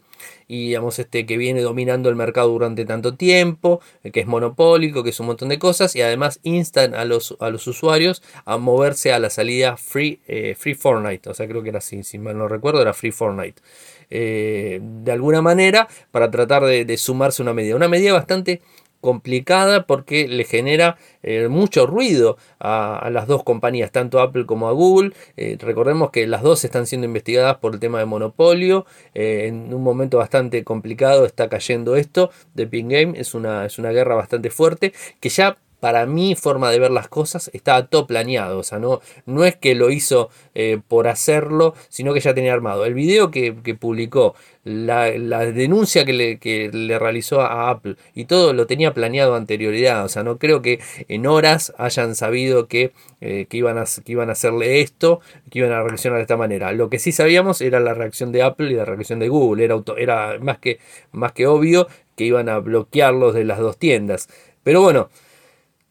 y 0.49 0.69
digamos 0.69 0.99
este 0.99 1.27
que 1.27 1.37
viene 1.37 1.61
dominando 1.61 2.09
el 2.09 2.17
mercado 2.17 2.49
durante 2.51 2.85
tanto 2.85 3.15
tiempo, 3.17 3.81
eh, 4.03 4.11
que 4.11 4.21
es 4.21 4.27
monopólico, 4.27 5.03
que 5.03 5.11
es 5.11 5.21
un 5.21 5.27
montón 5.27 5.49
de 5.49 5.59
cosas 5.59 5.95
y 5.97 6.03
además 6.03 6.41
instan 6.43 6.95
a 6.95 7.05
los, 7.05 7.37
a 7.41 7.51
los 7.51 7.67
usuarios 7.67 8.23
a 8.45 8.57
moverse 8.57 9.13
a 9.13 9.19
la 9.19 9.31
salida 9.31 9.77
Free, 9.77 10.21
eh, 10.27 10.55
free 10.57 10.75
Fortnite, 10.75 11.31
o 11.31 11.35
sea 11.35 11.49
creo 11.49 11.63
que 11.63 11.71
era 11.71 11.79
así, 11.79 12.03
si 12.03 12.19
mal 12.19 12.37
no 12.39 12.49
recuerdo 12.49 12.83
era 12.83 12.95
Free 12.95 13.13
Fortnite. 13.13 13.61
Eh, 14.09 14.79
de 14.81 15.11
alguna 15.11 15.43
manera 15.43 15.89
para 16.13 16.31
tratar 16.31 16.65
de, 16.65 16.85
de 16.85 16.97
sumarse 16.97 17.43
una 17.43 17.53
medida, 17.53 17.75
una 17.75 17.89
medida 17.89 18.13
bastante 18.13 18.63
complicada 19.01 19.87
porque 19.87 20.29
le 20.29 20.45
genera 20.45 20.97
eh, 21.23 21.49
mucho 21.49 21.87
ruido 21.87 22.37
a, 22.59 23.09
las 23.11 23.27
dos 23.27 23.43
compañías, 23.45 23.93
tanto 23.93 24.21
Apple 24.21 24.47
como 24.47 24.69
a 24.69 24.73
Google. 24.73 25.13
Eh, 25.37 25.57
recordemos 25.61 26.11
que 26.11 26.27
las 26.27 26.43
dos 26.43 26.65
están 26.65 26.87
siendo 26.87 27.07
investigadas 27.07 27.57
por 27.59 27.75
el 27.75 27.81
tema 27.81 27.99
de 27.99 28.07
monopolio. 28.07 28.87
Eh, 29.15 29.47
en 29.47 29.73
un 29.73 29.83
momento 29.83 30.19
bastante 30.19 30.65
complicado 30.65 31.25
está 31.27 31.49
cayendo 31.49 31.97
esto 31.97 32.31
de 32.55 32.67
Ping 32.67 32.89
Game. 32.89 33.19
Es 33.19 33.35
una, 33.35 33.67
es 33.67 33.79
una 33.79 33.91
guerra 33.91 34.15
bastante 34.15 34.51
fuerte 34.51 34.93
que 35.21 35.29
ya 35.29 35.57
para 35.81 36.07
mi 36.07 36.35
forma 36.35 36.71
de 36.71 36.79
ver 36.79 36.91
las 36.91 37.09
cosas, 37.09 37.51
estaba 37.53 37.87
todo 37.87 38.07
planeado. 38.07 38.59
O 38.59 38.63
sea, 38.63 38.79
no, 38.79 39.01
no 39.27 39.45
es 39.45 39.57
que 39.57 39.75
lo 39.75 39.91
hizo 39.91 40.31
eh, 40.55 40.81
por 40.89 41.09
hacerlo, 41.09 41.75
sino 41.89 42.15
que 42.15 42.21
ya 42.21 42.35
tenía 42.35 42.53
armado. 42.53 42.85
El 42.87 42.95
video 42.95 43.31
que, 43.31 43.53
publicó, 43.79 44.35
la, 44.65 45.11
denuncia 45.53 46.05
que 46.05 46.13
le, 46.13 46.71
le, 46.73 46.99
realizó 46.99 47.41
a 47.41 47.71
Apple 47.71 47.97
y 48.15 48.25
todo 48.25 48.53
lo 48.53 48.67
tenía 48.67 48.95
planeado 48.95 49.35
anterioridad. 49.35 50.05
O 50.05 50.09
sea, 50.09 50.23
no 50.23 50.39
creo 50.39 50.63
que 50.63 50.81
en 51.09 51.27
horas 51.27 51.73
hayan 51.79 52.15
sabido 52.15 52.67
que, 52.69 52.93
eh, 53.21 53.47
que, 53.49 53.57
iban, 53.59 53.79
a, 53.79 53.85
que 53.85 54.13
iban 54.13 54.29
a 54.31 54.33
hacerle 54.33 54.81
esto, 54.81 55.21
que 55.51 55.61
iban 55.61 55.73
a 55.73 55.83
reaccionar 55.83 56.19
de 56.19 56.23
esta 56.23 56.37
manera. 56.37 56.73
Lo 56.73 56.89
que 56.91 56.99
sí 56.99 57.13
sabíamos 57.13 57.61
era 57.61 57.81
la 57.81 57.95
reacción 57.95 58.33
de 58.33 58.43
Apple 58.43 58.71
y 58.71 58.75
la 58.75 58.85
reacción 58.87 59.19
de 59.19 59.29
Google. 59.29 59.65
Era, 59.65 59.75
auto, 59.75 59.97
era 59.97 60.39
más, 60.41 60.59
que, 60.59 60.79
más 61.13 61.33
que 61.33 61.47
obvio 61.47 61.87
que 62.17 62.25
iban 62.25 62.49
a 62.49 62.59
bloquearlos 62.59 63.35
de 63.35 63.45
las 63.45 63.59
dos 63.59 63.77
tiendas. 63.79 64.29
Pero 64.63 64.81
bueno. 64.81 65.11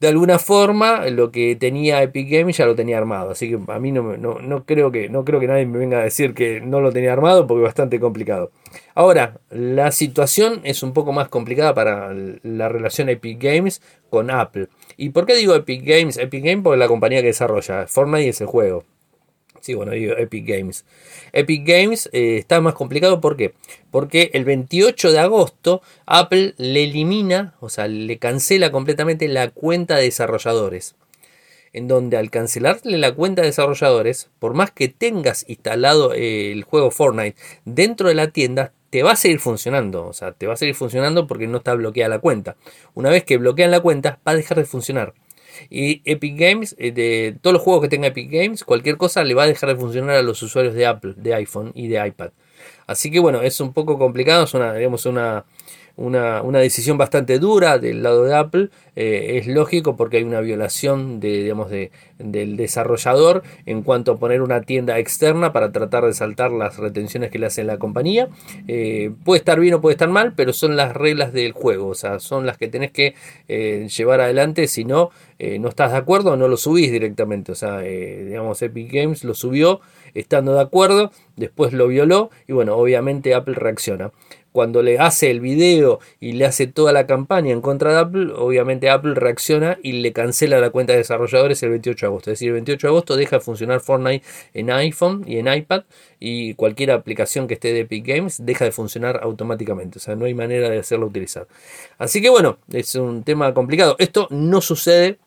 De 0.05 0.09
alguna 0.09 0.38
forma 0.38 1.09
lo 1.09 1.31
que 1.31 1.55
tenía 1.55 2.03
Epic 2.03 2.29
Games 2.29 2.55
ya 2.57 2.67
lo 2.67 2.75
tenía 2.75 3.00
armado. 3.00 3.31
Así 3.31 3.50
que 3.50 3.59
a 3.71 3.79
mí 3.79 3.91
no, 3.91 4.15
no, 4.17 4.38
no, 4.38 4.63
creo 4.63 4.91
que, 4.91 5.09
no 5.09 5.25
creo 5.25 5.39
que 5.39 5.47
nadie 5.47 5.65
me 5.65 5.79
venga 5.79 5.97
a 5.97 6.03
decir 6.03 6.35
que 6.35 6.62
no 6.62 6.79
lo 6.79 6.91
tenía 6.91 7.12
armado 7.12 7.47
porque 7.47 7.63
es 7.63 7.69
bastante 7.69 8.00
complicado. 8.00 8.51
Ahora, 8.93 9.39
la 9.50 9.91
situación 9.91 10.62
es 10.63 10.83
un 10.83 10.93
poco 10.93 11.12
más 11.12 11.27
complicada 11.29 11.74
para 11.74 12.13
la 12.13 12.69
relación 12.69 13.09
Epic 13.09 13.41
Games 13.41 13.81
con 14.12 14.29
Apple. 14.29 14.67
¿Y 14.95 15.09
por 15.09 15.25
qué 15.25 15.35
digo 15.35 15.55
Epic 15.55 15.83
Games? 15.83 16.17
Epic 16.17 16.43
Games 16.43 16.63
porque 16.63 16.75
es 16.75 16.81
la 16.81 16.88
compañía 16.88 17.21
que 17.21 17.27
desarrolla. 17.29 17.88
Fortnite 17.88 18.29
es 18.29 18.41
el 18.41 18.47
juego. 18.47 18.83
Sí, 19.65 19.74
bueno, 19.74 19.93
digo 19.93 20.15
Epic 20.15 20.45
Games. 20.48 20.86
Epic 21.34 21.65
Games 21.65 22.07
eh, 22.13 22.38
está 22.38 22.62
más 22.62 22.75
complicado, 22.75 23.19
¿por 23.19 23.36
qué? 23.36 23.55
Porque 23.89 24.29
el 24.36 24.45
28 24.45 25.12
de 25.12 25.17
agosto 25.17 25.81
Apple 26.05 26.53
le 26.57 26.84
elimina, 26.84 27.55
o 27.62 27.69
sea, 27.69 27.88
le 27.88 28.19
cancela 28.19 28.72
completamente 28.72 29.27
la 29.27 29.50
cuenta 29.50 29.95
de 29.95 30.03
desarrolladores. 30.03 30.93
En 31.74 31.88
donde 31.88 32.15
al 32.15 32.29
cancelarle 32.29 33.00
la 33.00 33.15
cuenta 33.15 33.41
de 33.41 33.48
desarrolladores, 33.48 34.29
por 34.38 34.53
más 34.53 34.69
que 34.69 34.88
tengas 34.88 35.50
instalado 35.50 36.13
el 36.13 36.63
juego 36.63 36.91
Fortnite 36.91 37.36
dentro 37.65 38.10
de 38.10 38.13
la 38.13 38.27
tienda, 38.27 38.72
te 38.91 39.01
va 39.01 39.13
a 39.13 39.15
seguir 39.15 39.39
funcionando. 39.39 40.05
O 40.05 40.13
sea, 40.13 40.31
te 40.34 40.45
va 40.45 40.53
a 40.53 40.57
seguir 40.57 40.75
funcionando 40.75 41.25
porque 41.25 41.48
no 41.48 41.57
está 41.57 41.74
bloqueada 41.74 42.10
la 42.10 42.19
cuenta. 42.19 42.55
Una 42.93 43.10
vez 43.10 43.24
que 43.24 43.38
bloquean 43.38 43.72
la 43.72 43.79
cuenta, 43.79 44.19
va 44.27 44.34
a 44.34 44.36
dejar 44.36 44.60
de 44.60 44.65
funcionar. 44.65 45.15
Y 45.69 46.01
Epic 46.05 46.38
Games, 46.38 46.75
eh, 46.77 46.91
de 46.91 47.38
todos 47.41 47.53
los 47.53 47.62
juegos 47.62 47.83
que 47.83 47.89
tenga 47.89 48.07
Epic 48.07 48.29
Games, 48.29 48.63
cualquier 48.63 48.97
cosa 48.97 49.24
le 49.24 49.33
va 49.33 49.43
a 49.43 49.47
dejar 49.47 49.69
de 49.69 49.75
funcionar 49.75 50.15
a 50.15 50.21
los 50.21 50.41
usuarios 50.41 50.74
de 50.74 50.85
Apple, 50.85 51.13
de 51.17 51.33
iPhone 51.33 51.71
y 51.75 51.88
de 51.88 52.05
iPad. 52.05 52.31
Así 52.88 53.12
que 53.12 53.19
bueno, 53.19 53.41
es 53.41 53.59
un 53.59 53.74
poco 53.74 53.97
complicado, 53.97 54.43
es 54.43 54.53
una, 54.53 54.74
digamos, 54.74 55.05
una, 55.05 55.45
una, 55.97 56.59
decisión 56.59 56.97
bastante 56.97 57.39
dura 57.39 57.77
del 57.79 58.03
lado 58.03 58.23
de 58.23 58.35
Apple. 58.35 58.69
Eh, 58.95 59.37
es 59.37 59.47
lógico 59.47 59.95
porque 59.95 60.17
hay 60.17 60.23
una 60.23 60.41
violación 60.41 61.19
de, 61.19 61.43
digamos, 61.43 61.69
de, 61.69 61.91
del 62.17 62.57
desarrollador 62.57 63.43
en 63.65 63.81
cuanto 63.81 64.13
a 64.13 64.17
poner 64.17 64.41
una 64.41 64.61
tienda 64.61 64.99
externa 64.99 65.53
para 65.53 65.71
tratar 65.71 66.05
de 66.05 66.13
saltar 66.13 66.51
las 66.51 66.77
retenciones 66.77 67.31
que 67.31 67.39
le 67.39 67.45
hace 67.45 67.63
la 67.63 67.77
compañía. 67.77 68.29
Eh, 68.67 69.11
puede 69.23 69.39
estar 69.39 69.59
bien 69.59 69.75
o 69.75 69.81
puede 69.81 69.93
estar 69.93 70.09
mal, 70.09 70.33
pero 70.35 70.53
son 70.53 70.75
las 70.75 70.93
reglas 70.93 71.33
del 71.33 71.53
juego, 71.53 71.87
o 71.87 71.95
sea, 71.95 72.19
son 72.19 72.45
las 72.45 72.57
que 72.57 72.67
tenés 72.67 72.91
que 72.91 73.15
eh, 73.47 73.87
llevar 73.95 74.21
adelante, 74.21 74.67
si 74.67 74.85
no, 74.85 75.11
no 75.59 75.67
estás 75.67 75.91
de 75.91 75.97
acuerdo, 75.97 76.37
no 76.37 76.47
lo 76.47 76.55
subís 76.55 76.91
directamente. 76.91 77.51
O 77.51 77.55
sea, 77.55 77.79
digamos, 77.79 78.61
Epic 78.61 78.91
Games 78.91 79.25
lo 79.25 79.33
subió 79.33 79.81
estando 80.15 80.55
de 80.55 80.62
acuerdo, 80.62 81.12
después 81.36 81.74
lo 81.74 81.88
violó 81.88 82.31
y 82.48 82.53
bueno, 82.53 82.75
obviamente 82.75 83.36
Apple 83.36 83.55
reacciona 83.55 84.12
cuando 84.55 84.81
le 84.81 85.00
hace 85.00 85.29
el 85.31 85.41
video 85.41 86.00
y 86.22 86.31
le 86.31 86.45
hace 86.45 86.65
toda 86.65 86.93
la 86.93 87.05
campaña 87.05 87.51
en 87.51 87.60
contra 87.60 87.91
de 87.91 88.00
Apple, 88.00 88.31
obviamente 88.38 88.89
Apple 88.89 89.13
reacciona 89.13 89.77
y 89.84 89.91
le 89.91 90.13
cancela 90.13 90.62
la 90.62 90.69
cuenta 90.69 90.93
de 90.93 91.00
desarrolladores 91.00 91.62
el 91.62 91.72
28 91.72 92.05
de 92.05 92.07
agosto. 92.07 92.31
Es 92.31 92.36
decir, 92.39 92.48
el 92.48 92.53
28 92.53 92.88
de 92.88 92.91
agosto 92.91 93.17
deja 93.17 93.36
de 93.36 93.39
funcionar 93.41 93.81
Fortnite 93.81 94.25
en 94.53 94.72
iPhone 94.72 95.25
y 95.27 95.39
en 95.39 95.53
iPad 95.53 95.84
y 96.22 96.53
cualquier 96.53 96.91
aplicación 96.91 97.48
que 97.48 97.55
esté 97.55 97.74
de 97.74 97.81
Epic 97.81 98.07
Games 98.07 98.45
deja 98.45 98.63
de 98.63 98.72
funcionar 98.72 99.19
automáticamente. 99.22 99.98
O 99.98 100.01
sea, 100.01 100.15
no 100.15 100.24
hay 100.24 100.34
manera 100.34 100.69
de 100.69 100.79
hacerlo 100.79 101.07
utilizar. 101.07 101.48
Así 101.98 102.22
que 102.22 102.29
bueno, 102.29 102.57
es 102.72 102.95
un 102.95 103.24
tema 103.24 103.53
complicado. 103.53 103.98
Esto 104.00 104.29
no 104.31 104.62
sucede 104.62 105.19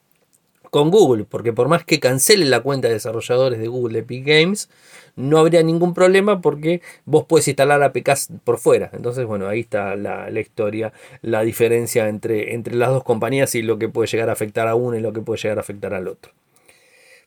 con 0.71 0.91
Google, 0.91 1.25
porque 1.25 1.53
por 1.53 1.69
más 1.69 1.85
que 1.85 2.01
cancele 2.01 2.45
la 2.45 2.61
cuenta 2.61 2.89
de 2.89 2.95
desarrolladores 2.95 3.59
de 3.59 3.69
Google 3.69 4.01
Epic 4.01 4.25
Games, 4.27 4.69
no 5.17 5.39
habría 5.39 5.63
ningún 5.63 5.95
problema 5.95 6.41
porque 6.41 6.81
vos 7.05 7.25
puedes 7.29 7.49
instalar 7.49 7.83
APKs 7.83 8.29
por 8.45 8.59
fuera. 8.59 8.91
Entonces, 8.93 9.27
bueno, 9.27 9.49
ahí 9.49 9.61
está 9.61 9.97
la, 9.97 10.31
historia, 10.41 10.93
la 11.23 11.43
diferencia 11.43 12.09
entre, 12.09 12.55
entre 12.55 12.77
las 12.77 12.91
dos 12.91 13.03
compañías 13.03 13.55
y 13.55 13.63
lo 13.63 13.79
que 13.79 13.89
puede 13.89 14.07
llegar 14.09 14.31
a 14.31 14.33
afectar 14.33 14.69
a 14.69 14.75
uno 14.75 14.97
y 14.97 15.01
lo 15.01 15.13
que 15.13 15.21
puede 15.21 15.41
llegar 15.41 15.59
a 15.59 15.63
afectar 15.63 15.93
al 15.93 16.07
otro. 16.09 16.33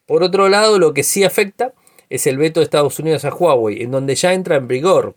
Por 0.05 0.23
otro 0.23 0.49
lado, 0.49 0.79
lo 0.79 0.93
que 0.93 1.03
sí 1.03 1.23
afecta 1.23 1.73
es 2.09 2.27
el 2.27 2.37
veto 2.37 2.59
de 2.59 2.65
Estados 2.65 2.99
Unidos 2.99 3.25
a 3.25 3.33
Huawei, 3.33 3.81
en 3.81 3.91
donde 3.91 4.15
ya 4.15 4.33
entra 4.33 4.55
en 4.55 4.67
vigor 4.67 5.15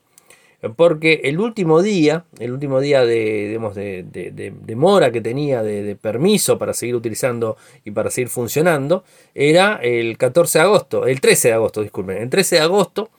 porque 0.77 1.21
el 1.25 1.41
último 1.41 1.83
día, 1.83 2.25
el 2.39 2.53
último 2.53 2.81
día 2.81 3.05
de, 3.05 3.59
de, 3.59 4.77
mora 4.77 5.11
que 5.11 5.21
tenía 5.21 5.63
de, 5.63 5.97
permiso 5.97 6.59
para 6.59 6.73
seguir 6.73 6.95
utilizando 6.95 7.57
y 7.85 7.91
para 7.91 8.11
seguir 8.11 8.29
funcionando, 8.29 9.05
era 9.35 9.77
el 9.83 10.17
14 10.17 10.59
de 10.59 10.65
agosto, 10.65 11.07
el 11.07 11.21
13 11.21 11.49
de 11.49 11.55
agosto, 11.55 11.83
disculpen, 11.83 12.19
el 12.19 12.31
13 12.31 12.57
de 12.57 12.61
agosto 12.63 13.11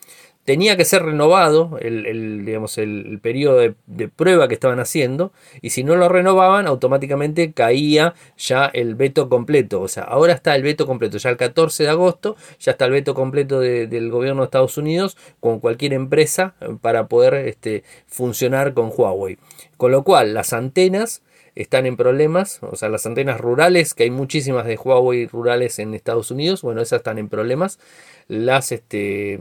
tenía 0.45 0.77
que 0.77 0.85
ser 0.85 1.03
renovado 1.03 1.77
el, 1.81 2.45
digamos, 2.45 2.77
el, 2.77 3.19
periodo 3.21 3.57
de, 3.57 4.07
prueba 4.07 4.47
que 4.47 4.53
estaban 4.53 4.79
haciendo 4.79 5.33
y 5.61 5.71
si 5.71 5.83
no 5.83 5.95
lo 5.95 6.07
renovaban 6.07 6.67
automáticamente 6.67 7.51
caía 7.51 8.13
ya 8.37 8.67
el 8.67 8.93
veto 8.93 9.27
completo. 9.27 9.81
O 9.81 9.87
sea, 9.87 10.03
ahora 10.03 10.33
está 10.33 10.55
el 10.55 10.61
veto 10.61 10.85
completo, 10.85 11.17
ya 11.17 11.31
el 11.31 11.37
14 11.37 11.83
de 11.83 11.89
agosto 11.89 12.37
ya 12.59 12.73
está 12.73 12.85
el 12.85 12.91
veto 12.91 13.15
completo 13.15 13.59
del 13.59 14.11
gobierno 14.11 14.43
de 14.43 14.45
Estados 14.45 14.77
Unidos 14.77 15.17
con 15.39 15.59
cualquier 15.59 15.93
empresa 15.93 16.53
eh, 16.61 16.77
para 16.79 17.07
poder 17.07 17.33
este, 17.47 17.83
funcionar 18.05 18.73
con 18.75 18.91
Huawei. 18.95 19.39
Con 19.77 19.91
lo 19.91 20.03
cual 20.03 20.35
las 20.35 20.53
antenas 20.53 21.23
están 21.55 21.87
en 21.87 21.97
problemas, 21.97 22.59
o 22.61 22.75
sea, 22.75 22.89
las 22.89 23.05
antenas 23.05 23.39
rurales, 23.39 23.93
que 23.93 24.03
hay 24.03 24.11
muchísimas 24.11 24.65
de 24.65 24.75
Huawei 24.77 25.25
rurales 25.25 25.79
en 25.79 25.95
Estados 25.95 26.29
Unidos, 26.29 26.61
bueno, 26.61 26.81
esas 26.81 26.97
están 26.97 27.17
en 27.17 27.29
problemas. 27.29 27.79
Las, 28.27 28.71
este, 28.71 29.39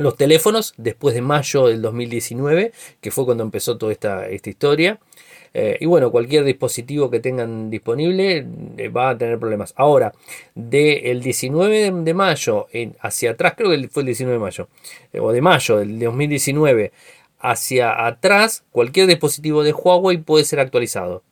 los 0.00 0.16
teléfonos 0.16 0.72
después 0.78 1.14
de 1.14 1.20
mayo 1.20 1.66
del 1.66 1.82
2019, 1.82 2.72
que 3.00 3.10
fue 3.10 3.24
cuando 3.26 3.44
empezó 3.44 3.76
toda 3.76 3.92
esta, 3.92 4.30
historia. 4.30 4.98
Eh, 5.52 5.76
y 5.80 5.86
bueno, 5.86 6.10
cualquier 6.10 6.44
dispositivo 6.44 7.10
que 7.10 7.20
tengan 7.20 7.70
disponible 7.70 8.46
eh, 8.76 8.88
va 8.88 9.10
a 9.10 9.18
tener 9.18 9.38
problemas. 9.38 9.74
Ahora, 9.76 10.12
del 10.54 11.20
19 11.20 11.92
de 11.92 12.14
mayo 12.14 12.68
hacia 13.00 13.32
atrás, 13.32 13.54
creo 13.56 13.70
que 13.70 13.88
fue 13.88 14.02
el 14.02 14.06
19 14.06 14.38
de 14.38 14.40
mayo, 14.40 14.68
eh, 15.12 15.20
o 15.20 15.32
de 15.32 15.42
mayo 15.42 15.78
del 15.78 15.98
2019 15.98 16.92
hacia 17.38 18.06
atrás, 18.06 18.64
cualquier 18.70 19.06
dispositivo 19.06 19.62
de 19.62 19.72
Huawei 19.72 20.18
puede 20.18 20.44
ser 20.44 20.60
actualizado 20.60 21.22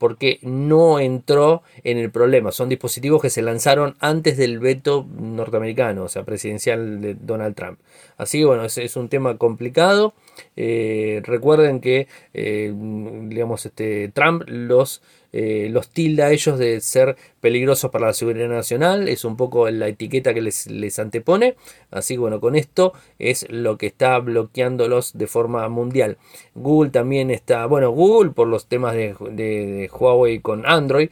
porque 0.00 0.38
no 0.40 0.98
entró 0.98 1.62
en 1.84 1.98
el 1.98 2.10
problema. 2.10 2.52
Son 2.52 2.70
dispositivos 2.70 3.20
que 3.20 3.28
se 3.28 3.42
lanzaron 3.42 3.96
antes 4.00 4.38
del 4.38 4.58
veto 4.58 5.06
norteamericano, 5.14 6.04
o 6.04 6.08
sea, 6.08 6.22
presidencial 6.22 7.02
de 7.02 7.14
Donald 7.14 7.54
Trump. 7.54 7.78
Así 8.16 8.38
que 8.38 8.46
bueno, 8.46 8.64
es, 8.64 8.96
un 8.96 9.10
tema 9.10 9.36
complicado. 9.36 10.14
Eh, 10.56 11.22
recuerden 11.24 11.80
que, 11.80 12.08
eh, 12.34 12.72
digamos, 12.74 13.66
este, 13.66 14.08
Trump 14.08 14.42
los 14.46 15.02
eh, 15.32 15.68
los 15.70 15.90
tilda 15.90 16.26
a 16.26 16.32
ellos 16.32 16.58
de 16.58 16.80
ser 16.80 17.16
peligrosos 17.40 17.88
para 17.92 18.08
la 18.08 18.12
seguridad 18.14 18.48
nacional, 18.48 19.08
es 19.08 19.24
un 19.24 19.36
poco 19.36 19.70
la 19.70 19.86
etiqueta 19.86 20.34
que 20.34 20.42
les, 20.42 20.66
les 20.66 20.98
antepone, 20.98 21.54
así 21.92 22.14
que 22.14 22.18
bueno, 22.18 22.40
con 22.40 22.56
esto 22.56 22.94
es 23.20 23.46
lo 23.48 23.78
que 23.78 23.86
está 23.86 24.18
bloqueándolos 24.18 25.16
de 25.16 25.28
forma 25.28 25.68
mundial. 25.68 26.18
Google 26.56 26.90
también 26.90 27.30
está, 27.30 27.66
bueno, 27.66 27.92
Google 27.92 28.32
por 28.32 28.48
los 28.48 28.66
temas 28.66 28.94
de, 28.94 29.88
Huawei 29.92 30.40
con 30.40 30.66
Android, 30.66 31.10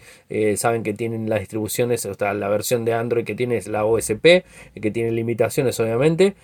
saben 0.57 0.83
que 0.83 0.95
tienen 0.95 1.31
las 1.31 1.39
distribuciones, 1.39 2.05
o 2.05 2.15
sea, 2.15 2.35
la 2.35 2.49
versión 2.49 2.85
de 2.85 2.95
Android 2.95 3.25
que 3.25 3.37
tiene 3.37 3.57
es 3.57 3.69
la 3.69 3.85
OSP, 3.85 4.45
que 4.83 4.91
tiene 4.91 5.13
limitaciones 5.13 5.79
obviamente, 5.79 6.35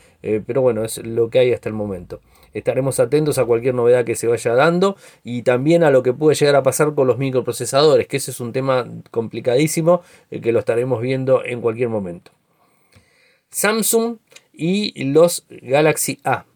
pero 0.46 0.62
bueno, 0.62 0.84
es 0.84 0.98
lo 0.98 1.28
que 1.28 1.40
hay 1.40 1.52
hasta 1.52 1.68
el 1.68 1.74
momento. 1.74 2.20
Estaremos 2.64 2.98
atentos 2.98 3.36
a 3.36 3.44
cualquier 3.44 3.74
novedad 3.74 4.06
que 4.06 4.16
se 4.16 4.26
vaya 4.26 4.54
dando 4.54 4.96
y 5.22 5.42
también 5.42 5.84
a 5.84 5.90
lo 5.90 6.02
que 6.02 6.14
puede 6.14 6.34
llegar 6.34 6.56
a 6.56 6.62
pasar 6.62 6.94
con 6.94 7.06
los 7.06 7.18
microprocesadores, 7.18 8.06
que 8.06 8.16
ese 8.16 8.30
es 8.30 8.40
un 8.40 8.54
tema 8.54 8.88
complicadísimo 9.10 10.00
eh, 10.30 10.40
que 10.40 10.50
lo 10.50 10.60
estaremos 10.60 11.02
viendo 11.02 11.44
en 11.44 11.60
cualquier 11.60 11.90
momento. 11.90 12.30
Samsung 13.50 14.16
y 14.50 15.04
los 15.04 15.44
Galaxy 15.50 16.20
A. 16.24 16.46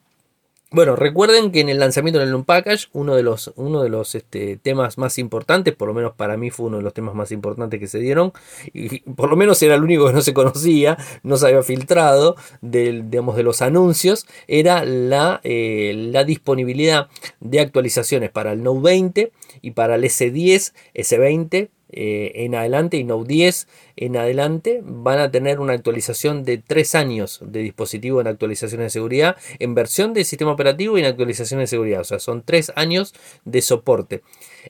Bueno, 0.70 0.96
recuerden 0.96 1.50
que 1.50 1.60
en 1.60 1.70
el 1.70 1.78
lanzamiento 1.78 2.20
del 2.20 2.34
Unpackage, 2.34 2.88
uno 2.92 3.16
de 3.16 3.22
los, 3.22 3.54
uno 3.56 3.82
de 3.82 3.88
los 3.88 4.14
este, 4.14 4.58
temas 4.58 4.98
más 4.98 5.16
importantes, 5.16 5.74
por 5.74 5.88
lo 5.88 5.94
menos 5.94 6.12
para 6.12 6.36
mí 6.36 6.50
fue 6.50 6.66
uno 6.66 6.76
de 6.76 6.82
los 6.82 6.92
temas 6.92 7.14
más 7.14 7.32
importantes 7.32 7.80
que 7.80 7.86
se 7.86 7.98
dieron, 7.98 8.34
y 8.74 9.00
por 9.00 9.30
lo 9.30 9.36
menos 9.36 9.62
era 9.62 9.76
el 9.76 9.82
único 9.82 10.06
que 10.06 10.12
no 10.12 10.20
se 10.20 10.34
conocía, 10.34 10.98
no 11.22 11.38
se 11.38 11.46
había 11.46 11.62
filtrado 11.62 12.36
digamos, 12.60 13.36
de 13.36 13.44
los 13.44 13.62
anuncios, 13.62 14.26
era 14.46 14.84
la, 14.84 15.40
eh, 15.42 15.94
la 16.12 16.24
disponibilidad 16.24 17.08
de 17.40 17.60
actualizaciones 17.60 18.28
para 18.30 18.52
el 18.52 18.62
Note 18.62 18.82
20 18.82 19.32
y 19.62 19.70
para 19.70 19.94
el 19.94 20.04
S10, 20.04 20.74
S20 20.94 21.70
eh, 21.90 22.32
en 22.44 22.54
adelante 22.54 22.98
y 22.98 23.04
Note 23.04 23.28
10 23.28 23.68
en 23.96 24.16
adelante 24.16 24.80
van 24.84 25.18
a 25.18 25.30
tener 25.30 25.58
una 25.58 25.72
actualización 25.72 26.44
de 26.44 26.58
3 26.58 26.94
años 26.94 27.40
de 27.42 27.60
dispositivo 27.60 28.20
en 28.20 28.26
actualizaciones 28.26 28.86
de 28.86 28.90
seguridad, 28.90 29.36
en 29.58 29.74
versión 29.74 30.12
de 30.12 30.24
sistema 30.24 30.52
operativo 30.52 30.96
y 30.96 31.00
en 31.00 31.06
actualizaciones 31.06 31.64
de 31.70 31.76
seguridad. 31.76 32.00
O 32.00 32.04
sea, 32.04 32.18
son 32.18 32.42
3 32.42 32.72
años 32.76 33.14
de 33.44 33.62
soporte. 33.62 34.22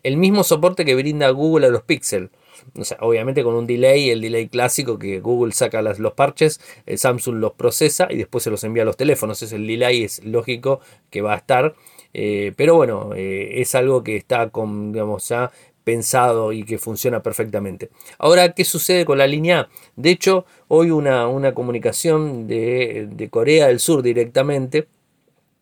El 0.03 0.17
mismo 0.17 0.45
soporte 0.45 0.85
que 0.85 0.95
brinda 0.95 1.29
Google 1.31 1.67
a 1.67 1.71
los 1.71 1.83
Pixel. 1.83 2.31
O 2.77 2.85
sea, 2.85 2.99
obviamente 3.01 3.43
con 3.43 3.55
un 3.55 3.67
delay, 3.67 4.11
el 4.11 4.21
delay 4.21 4.49
clásico 4.49 4.99
que 4.99 5.21
Google 5.21 5.53
saca 5.53 5.83
los 5.83 6.13
parches, 6.13 6.61
el 6.87 6.99
Samsung 6.99 7.37
los 7.37 7.53
procesa 7.53 8.09
y 8.11 8.17
después 8.17 8.45
se 8.45 8.51
los 8.51 8.65
envía 8.65 8.83
a 8.83 8.87
los 8.87 8.97
teléfonos. 8.97 9.43
Es 9.43 9.53
el 9.53 9.67
delay, 9.67 10.05
es 10.05 10.25
lógico 10.25 10.81
que 11.11 11.23
va 11.23 11.35
a 11.35 11.39
estar. 11.39 11.75
Eh, 12.15 12.53
pero 12.57 12.75
bueno, 12.75 13.11
eh, 13.15 13.61
es 13.61 13.75
algo 13.75 14.03
que 14.03 14.17
está 14.17 14.51
con, 14.51 14.93
digamos, 14.93 15.29
ya 15.29 15.51
pensado 15.89 16.53
y 16.53 16.65
que 16.65 16.77
funciona 16.77 17.23
perfectamente. 17.23 17.89
Ahora, 18.19 18.53
¿qué 18.53 18.63
sucede 18.67 19.07
con 19.07 19.17
la 19.17 19.27
línea 19.27 19.61
A? 19.61 19.69
De 19.97 20.11
hecho, 20.11 20.45
hoy 20.69 20.91
una, 20.91 21.27
una 21.29 21.55
comunicación 21.55 22.47
de, 22.47 23.09
de 23.11 23.31
Corea 23.31 23.69
del 23.69 23.81
Sur 23.81 24.03
directamente 24.03 24.87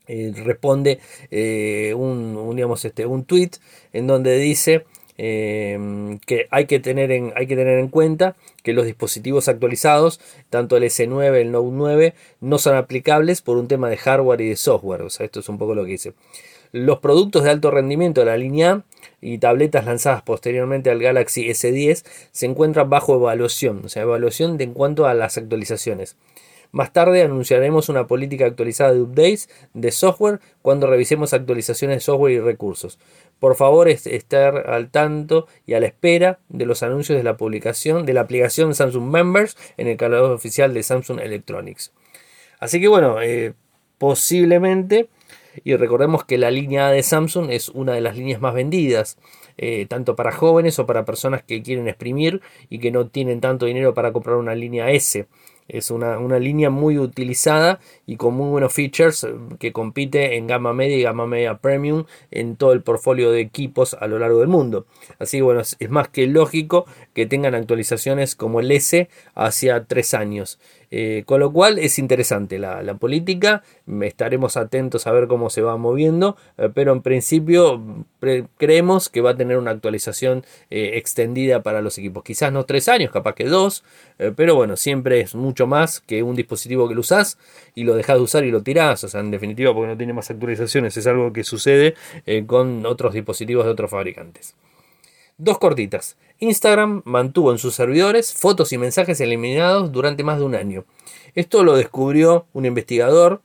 eh, 0.09 0.33
responde 0.45 0.99
eh, 1.31 1.95
un, 1.97 2.57
digamos, 2.57 2.85
este, 2.85 3.07
un 3.07 3.25
tweet 3.25 3.51
en 3.93 4.09
donde 4.09 4.37
dice 4.37 4.85
eh, 5.17 6.19
que, 6.27 6.49
hay 6.51 6.67
que, 6.67 6.81
tener 6.81 7.13
en, 7.13 7.33
hay 7.37 7.47
que 7.47 7.55
tener 7.55 7.79
en 7.79 7.87
cuenta 7.87 8.35
que 8.65 8.73
los 8.73 8.85
dispositivos 8.85 9.47
actualizados, 9.47 10.19
tanto 10.51 10.77
el 10.77 10.83
S9, 10.83 11.37
el 11.37 11.53
Note 11.53 11.71
9, 11.71 12.15
no 12.41 12.59
son 12.59 12.75
aplicables 12.75 13.43
por 13.43 13.59
un 13.59 13.69
tema 13.69 13.89
de 13.89 13.97
hardware 13.97 14.41
y 14.41 14.49
de 14.49 14.57
software. 14.57 15.03
O 15.03 15.11
sea, 15.11 15.25
esto 15.25 15.39
es 15.39 15.49
un 15.49 15.57
poco 15.57 15.77
lo 15.77 15.85
que 15.85 15.93
dice. 15.93 16.15
Los 16.73 16.99
productos 16.99 17.45
de 17.45 17.51
alto 17.51 17.71
rendimiento 17.71 18.21
de 18.21 18.27
la 18.27 18.37
línea 18.37 18.73
A 18.73 18.85
y 19.21 19.39
tabletas 19.39 19.87
lanzadas 19.87 20.23
posteriormente 20.23 20.91
al 20.91 21.01
Galaxy 21.01 21.49
S10 21.49 22.05
se 22.33 22.47
encuentran 22.47 22.91
bajo 22.91 23.15
evaluación, 23.15 23.83
o 23.85 23.89
sea, 23.89 24.03
evaluación 24.03 24.59
de 24.59 24.65
en 24.65 24.75
cuanto 24.75 25.07
a 25.07 25.15
las 25.15 25.39
actualizaciones. 25.39 26.17
Más 26.73 26.93
tarde 26.93 27.23
anunciaremos 27.23 27.89
una 27.89 28.07
política 28.07 28.45
actualizada 28.45 28.93
de 28.93 29.01
updates 29.01 29.49
de 29.73 29.93
software 29.93 30.41
cuando 30.63 30.87
revisemos 30.87 31.33
actualizaciones 31.33 31.97
de 31.97 32.01
software 32.01 32.35
y 32.35 32.41
recursos. 32.41 32.99
Por 33.39 33.55
favor, 33.55 33.89
estar 33.89 34.69
al 34.71 34.91
tanto 34.91 35.47
y 35.67 35.75
a 35.75 35.81
la 35.81 35.87
espera 35.87 36.39
de 36.49 36.67
los 36.67 36.83
anuncios 36.83 37.17
de 37.17 37.25
la 37.25 37.37
publicación 37.37 38.05
de 38.05 38.15
la 38.15 38.23
aplicación 38.23 38.75
Samsung 38.75 39.11
Members 39.11 39.57
en 39.77 39.89
el 39.89 39.97
canal 39.97 40.23
oficial 40.23 40.75
de 40.75 40.83
Samsung 40.83 41.21
Electronics. 41.21 41.93
Así 42.59 42.81
que 42.81 42.89
bueno, 42.89 43.21
eh, 43.21 43.55
posiblemente, 43.99 45.09
y 45.65 45.77
recordemos 45.77 46.25
que 46.25 46.39
la 46.39 46.51
línea 46.51 46.89
A 46.89 46.93
de 46.93 47.03
Samsung 47.03 47.51
es 47.51 47.69
una 47.69 47.93
de 47.93 48.01
las 48.01 48.17
líneas 48.17 48.41
más 48.41 48.55
vendidas. 48.55 49.19
Eh, 49.59 49.87
tanto 49.89 50.17
para 50.17 50.33
jóvenes 50.33 50.79
o 50.79 50.85
para 50.85 51.07
personas 51.07 51.43
que 51.43 51.63
quieren 51.63 51.89
exprimir 51.89 52.43
y 52.69 52.79
que 52.79 52.91
no 52.91 53.09
tienen 53.09 53.41
tanto 53.41 53.65
dinero 53.65 53.95
para 53.95 54.13
comprar 54.13 54.37
una 54.37 54.55
línea 54.55 54.91
S. 54.91 55.27
Es 55.69 55.91
una, 55.91 56.39
línea 56.39 56.71
muy 56.71 56.99
utilizada 56.99 57.81
y 58.07 58.17
con 58.17 58.35
muy 58.35 58.49
buenos 58.51 58.73
features 58.73 59.25
eh, 59.25 59.35
que 59.59 59.73
compite 59.73 60.37
en 60.37 60.47
gama 60.47 60.73
media 60.73 60.97
y 60.97 61.03
gama 61.03 61.27
media 61.27 61.59
premium 61.59 62.05
en 62.31 62.57
todo 62.57 62.73
el 62.73 62.83
portfolio 62.83 63.33
de 63.33 63.41
equipos 63.41 63.95
a 63.95 64.07
lo 64.07 64.19
largo 64.19 64.41
del 64.41 64.49
mundo. 64.49 64.87
Así 65.19 65.39
que 65.39 65.43
bueno, 65.43 65.61
es, 65.61 65.77
más 65.91 66.09
que 66.09 66.27
lógico 66.27 66.87
que 67.15 67.27
tengan 67.27 67.55
actualizaciones 67.55 68.37
como 68.37 68.61
el 68.61 68.71
S 68.71 69.09
hacia 69.35 69.85
tres 69.85 70.15
años. 70.15 70.61
Eh, 70.93 71.25
con 71.27 71.41
lo 71.41 71.53
cual 71.53 71.81
es 71.81 71.99
interesante 71.99 72.61
la, 72.61 72.95
política, 72.95 73.65
estaremos 74.03 74.57
atentos 74.57 75.09
a 75.09 75.13
ver 75.13 75.27
cómo 75.27 75.51
se 75.51 75.61
va 75.61 75.77
moviendo, 75.77 76.37
eh, 76.59 76.71
pero 76.73 76.93
en 76.93 77.03
principio 77.03 78.07
creemos 78.57 79.09
que 79.09 79.21
va 79.21 79.31
a 79.31 79.37
tener 79.37 79.59
una 79.59 79.73
actualización 79.73 80.45
extendida 80.71 81.65
para 81.65 81.83
los 81.83 81.99
equipos. 81.99 82.23
Quizás 82.23 82.53
no 82.53 82.65
tres 82.65 82.89
años, 82.89 83.11
capaz 83.11 83.35
que 83.35 83.45
dos, 83.45 83.85
pero 84.37 84.55
bueno, 84.55 84.77
siempre 84.77 85.21
es 85.21 85.35
mucho 85.35 85.56
más 85.65 86.01
que 86.01 86.25
un 86.25 86.35
dispositivo 86.35 86.89
que 86.89 86.95
lo 86.95 87.01
usás 87.01 87.39
y 87.77 87.85
lo 87.85 87.95
dejás 87.95 88.17
de 88.17 88.23
usar 88.23 88.45
y 88.45 88.51
lo 88.51 88.63
tirás. 88.63 89.05
O 89.05 89.09
sea, 89.09 89.21
en 89.21 89.31
definitiva, 89.31 89.73
porque 89.73 89.89
no 89.89 89.97
tiene 89.97 90.13
más 90.13 90.29
actualizaciones. 90.31 90.97
Es 90.97 91.07
algo 91.07 91.33
que 91.33 91.45
sucede 91.45 91.95
eh, 92.27 92.45
con 92.45 92.85
otros 92.85 93.15
dispositivos 93.15 93.65
de 93.65 93.71
otros 93.71 93.91
fabricantes. 93.91 94.55
Dos 95.39 95.59
cortitas. 95.59 96.17
Instagram 96.39 97.03
mantuvo 97.05 97.53
en 97.53 97.59
sus 97.59 97.75
servidores 97.75 98.33
fotos 98.33 98.73
y 98.73 98.79
mensajes 98.79 99.21
eliminados 99.21 99.93
durante 99.93 100.25
más 100.25 100.39
de 100.39 100.45
un 100.45 100.55
año. 100.55 100.85
Esto 101.35 101.63
lo 101.63 101.77
descubrió 101.77 102.47
un 102.55 102.65
investigador, 102.65 103.43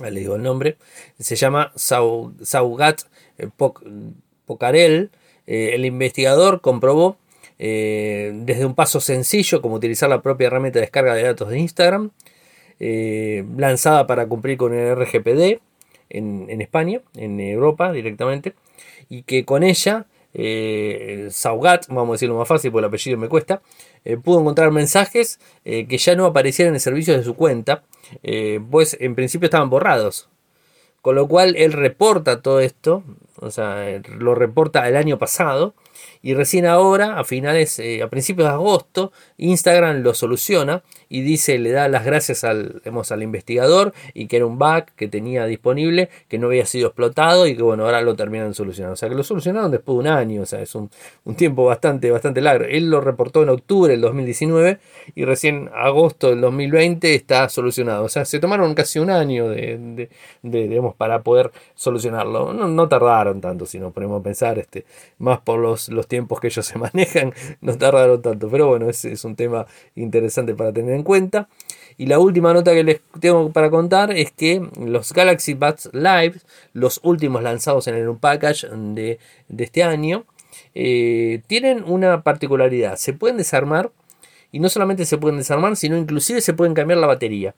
le 0.00 0.20
digo 0.20 0.36
el 0.36 0.42
nombre, 0.42 0.78
se 1.18 1.36
llama 1.36 1.72
Saugat 1.76 3.02
eh, 3.38 3.48
Pocarel. 4.46 5.10
Eh, 5.46 5.72
el 5.74 5.84
investigador 5.84 6.60
comprobó 6.60 7.18
eh, 7.58 8.32
desde 8.34 8.64
un 8.64 8.74
paso 8.74 9.00
sencillo 9.00 9.62
como 9.62 9.76
utilizar 9.76 10.08
la 10.08 10.22
propia 10.22 10.46
herramienta 10.46 10.78
de 10.78 10.86
descarga 10.86 11.14
de 11.14 11.22
datos 11.22 11.48
de 11.48 11.58
Instagram, 11.58 12.10
eh, 12.80 13.44
lanzada 13.56 14.06
para 14.06 14.26
cumplir 14.26 14.56
con 14.56 14.74
el 14.74 14.96
RGPD 14.96 15.60
en, 16.10 16.60
España, 16.60 17.00
en 17.16 17.40
Europa 17.40 17.92
directamente, 17.92 18.54
y 19.08 19.22
que 19.22 19.44
con 19.44 19.62
ella 19.62 20.06
eh, 20.34 21.28
Saugat, 21.30 21.86
vamos 21.88 22.10
a 22.10 22.12
decirlo 22.12 22.36
más 22.36 22.48
fácil 22.48 22.70
porque 22.72 22.84
el 22.86 22.88
apellido 22.88 23.18
me 23.18 23.28
cuesta, 23.28 23.62
pudo 24.24 24.40
encontrar 24.40 24.70
mensajes 24.72 25.38
que 25.64 25.98
ya 25.98 26.16
no 26.16 26.26
aparecían 26.26 26.68
en 26.68 26.74
el 26.74 26.80
servicio 26.80 27.16
de 27.16 27.22
su 27.22 27.34
cuenta, 27.34 27.84
pues 28.70 28.96
en 29.00 29.14
principio 29.14 29.46
estaban 29.46 29.70
borrados. 29.70 30.28
Con 31.02 31.16
lo 31.16 31.26
cual 31.26 31.56
él 31.56 31.72
reporta 31.72 32.42
todo 32.42 32.60
esto, 32.60 33.02
o 33.40 33.50
sea, 33.50 34.00
lo 34.18 34.36
reporta 34.36 34.88
el 34.88 34.96
año 34.96 35.18
pasado 35.18 35.74
y 36.22 36.34
recién 36.34 36.66
ahora, 36.66 37.18
a 37.18 37.24
finales, 37.24 37.78
eh, 37.80 38.02
a 38.02 38.08
principios 38.08 38.48
de 38.48 38.54
agosto, 38.54 39.12
Instagram 39.38 40.02
lo 40.02 40.14
soluciona 40.14 40.84
y 41.08 41.22
dice, 41.22 41.58
le 41.58 41.72
da 41.72 41.88
las 41.88 42.04
gracias 42.04 42.44
al, 42.44 42.80
al 42.84 43.22
investigador 43.22 43.92
y 44.14 44.28
que 44.28 44.36
era 44.36 44.46
un 44.46 44.56
bug 44.56 44.84
que 44.96 45.08
tenía 45.08 45.46
disponible, 45.46 46.08
que 46.28 46.38
no 46.38 46.46
había 46.46 46.64
sido 46.64 46.88
explotado 46.88 47.46
y 47.46 47.56
que 47.56 47.62
bueno, 47.62 47.84
ahora 47.84 48.00
lo 48.02 48.14
terminan 48.14 48.54
solucionando. 48.54 48.94
O 48.94 48.96
sea, 48.96 49.08
que 49.08 49.16
lo 49.16 49.24
solucionaron 49.24 49.70
después 49.70 49.96
de 49.96 50.00
un 50.00 50.06
año, 50.06 50.42
o 50.42 50.46
sea, 50.46 50.60
es 50.60 50.74
un, 50.74 50.90
tiempo 51.36 51.64
bastante, 51.64 52.10
bastante 52.10 52.40
largo. 52.40 52.64
Él 52.64 52.88
lo 52.88 53.00
reportó 53.00 53.42
en 53.42 53.48
octubre 53.48 53.90
del 53.92 54.00
2019 54.00 54.78
y 55.14 55.24
recién 55.24 55.70
agosto 55.74 56.30
del 56.30 56.40
2020 56.40 57.14
está 57.14 57.48
solucionado. 57.48 58.04
O 58.04 58.08
sea, 58.08 58.24
se 58.24 58.38
tomaron 58.38 58.74
casi 58.74 58.98
un 58.98 59.10
año 59.10 59.48
de, 59.48 60.08
digamos, 60.42 60.94
para 60.94 61.22
poder 61.22 61.50
solucionarlo. 61.74 62.52
No, 62.52 62.68
no, 62.68 62.88
tardaron 62.88 63.40
tanto, 63.40 63.66
si 63.66 63.78
nos 63.78 63.92
ponemos 63.92 64.20
a 64.20 64.22
pensar, 64.22 64.58
este, 64.58 64.84
más 65.18 65.40
por 65.40 65.58
los, 65.58 65.88
los 65.88 66.06
tiempos 66.12 66.40
que 66.40 66.48
ellos 66.48 66.66
se 66.66 66.78
manejan, 66.86 67.32
no 67.62 67.78
tardaron 67.78 68.20
tanto. 68.20 68.50
Pero 68.50 68.68
bueno, 68.68 68.90
es, 68.90 69.02
es 69.06 69.24
un 69.24 69.34
tema 69.34 69.66
interesante 69.94 70.54
para 70.54 70.72
tener 70.72 70.94
en 70.94 71.02
cuenta. 71.02 71.48
Y 71.96 72.06
la 72.06 72.18
última 72.18 72.52
nota 72.52 72.74
que 72.74 72.84
les 72.84 73.00
tengo 73.18 73.50
para 73.50 73.70
contar 73.70 74.10
es 74.12 74.30
que 74.30 74.62
los 74.78 75.14
Galaxy 75.14 75.54
Buds 75.54 75.88
Live, 75.94 76.40
los 76.74 77.00
últimos 77.02 77.42
lanzados 77.42 77.86
en 77.88 77.94
el 77.94 78.08
Unpackage 78.08 78.68
de, 78.70 79.18
este 79.56 79.82
año, 79.82 80.26
eh, 80.74 81.40
tienen 81.46 81.82
una 81.86 82.22
particularidad. 82.22 82.96
Se 82.96 83.14
pueden 83.14 83.38
desarmar 83.38 83.90
y 84.50 84.60
no 84.60 84.68
solamente 84.68 85.06
se 85.06 85.16
pueden 85.16 85.38
desarmar, 85.38 85.76
sino 85.76 85.96
inclusive 85.96 86.42
se 86.42 86.52
pueden 86.52 86.74
cambiar 86.74 86.98
la 86.98 87.06
batería. 87.06 87.54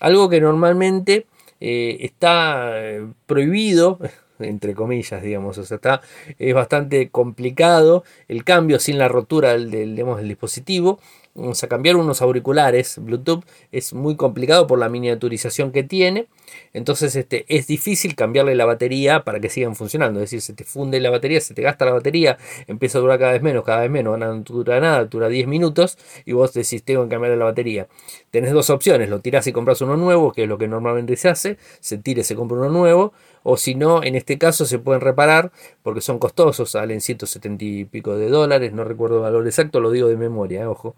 Algo 0.00 0.28
que 0.28 0.40
normalmente 0.40 1.26
eh, 1.60 1.98
está 2.00 2.72
eh, 2.74 3.06
prohibido 3.26 4.00
entre 4.38 4.74
comillas, 4.74 5.22
digamos. 5.22 5.58
O 5.58 5.64
sea, 5.64 5.76
está, 5.76 6.00
es 6.38 6.54
bastante 6.54 7.10
complicado 7.10 8.04
el 8.28 8.44
cambio 8.44 8.78
sin 8.78 8.98
la 8.98 9.08
rotura 9.08 9.52
del, 9.52 9.70
del, 9.70 9.96
del 9.96 10.28
dispositivo. 10.28 11.00
Vamos 11.34 11.64
a 11.64 11.66
cambiar 11.66 11.96
unos 11.96 12.20
auriculares 12.20 12.98
Bluetooth 12.98 13.42
es 13.70 13.94
muy 13.94 14.16
complicado 14.16 14.66
por 14.66 14.78
la 14.78 14.90
miniaturización 14.90 15.72
que 15.72 15.82
tiene. 15.82 16.26
Entonces 16.74 17.16
este, 17.16 17.46
es 17.48 17.66
difícil 17.66 18.14
cambiarle 18.14 18.54
la 18.54 18.66
batería 18.66 19.24
para 19.24 19.40
que 19.40 19.48
sigan 19.48 19.74
funcionando. 19.74 20.20
Es 20.20 20.24
decir, 20.24 20.42
se 20.42 20.52
te 20.52 20.64
funde 20.64 21.00
la 21.00 21.08
batería, 21.08 21.40
se 21.40 21.54
te 21.54 21.62
gasta 21.62 21.86
la 21.86 21.92
batería, 21.92 22.36
empieza 22.66 22.98
a 22.98 23.00
durar 23.00 23.18
cada 23.18 23.32
vez 23.32 23.40
menos, 23.40 23.64
cada 23.64 23.80
vez 23.80 23.90
menos, 23.90 24.18
no 24.18 24.40
dura 24.40 24.78
nada, 24.78 25.06
dura 25.06 25.28
10 25.28 25.46
minutos 25.46 25.96
y 26.26 26.32
vos 26.32 26.52
decís, 26.52 26.82
tengo 26.82 27.04
que 27.04 27.08
cambiarle 27.08 27.38
la 27.38 27.46
batería. 27.46 27.88
Tenés 28.30 28.52
dos 28.52 28.68
opciones, 28.68 29.08
lo 29.08 29.20
tirás 29.20 29.46
y 29.46 29.52
compras 29.52 29.80
uno 29.80 29.96
nuevo, 29.96 30.32
que 30.32 30.42
es 30.42 30.48
lo 30.50 30.58
que 30.58 30.68
normalmente 30.68 31.16
se 31.16 31.30
hace, 31.30 31.56
se 31.80 31.96
tira 31.96 32.20
y 32.20 32.24
se 32.24 32.36
compra 32.36 32.58
uno 32.58 32.68
nuevo, 32.68 33.14
o 33.42 33.56
si 33.56 33.74
no, 33.74 34.02
en 34.02 34.16
este 34.16 34.36
caso 34.36 34.66
se 34.66 34.78
pueden 34.78 35.00
reparar 35.00 35.50
porque 35.82 36.02
son 36.02 36.18
costosos, 36.18 36.72
salen 36.72 37.00
170 37.00 37.64
y 37.64 37.84
pico 37.86 38.16
de 38.16 38.28
dólares, 38.28 38.74
no 38.74 38.84
recuerdo 38.84 39.16
el 39.16 39.22
valor 39.22 39.46
exacto, 39.46 39.80
lo 39.80 39.90
digo 39.90 40.08
de 40.08 40.16
memoria, 40.16 40.60
eh, 40.62 40.66
ojo 40.66 40.94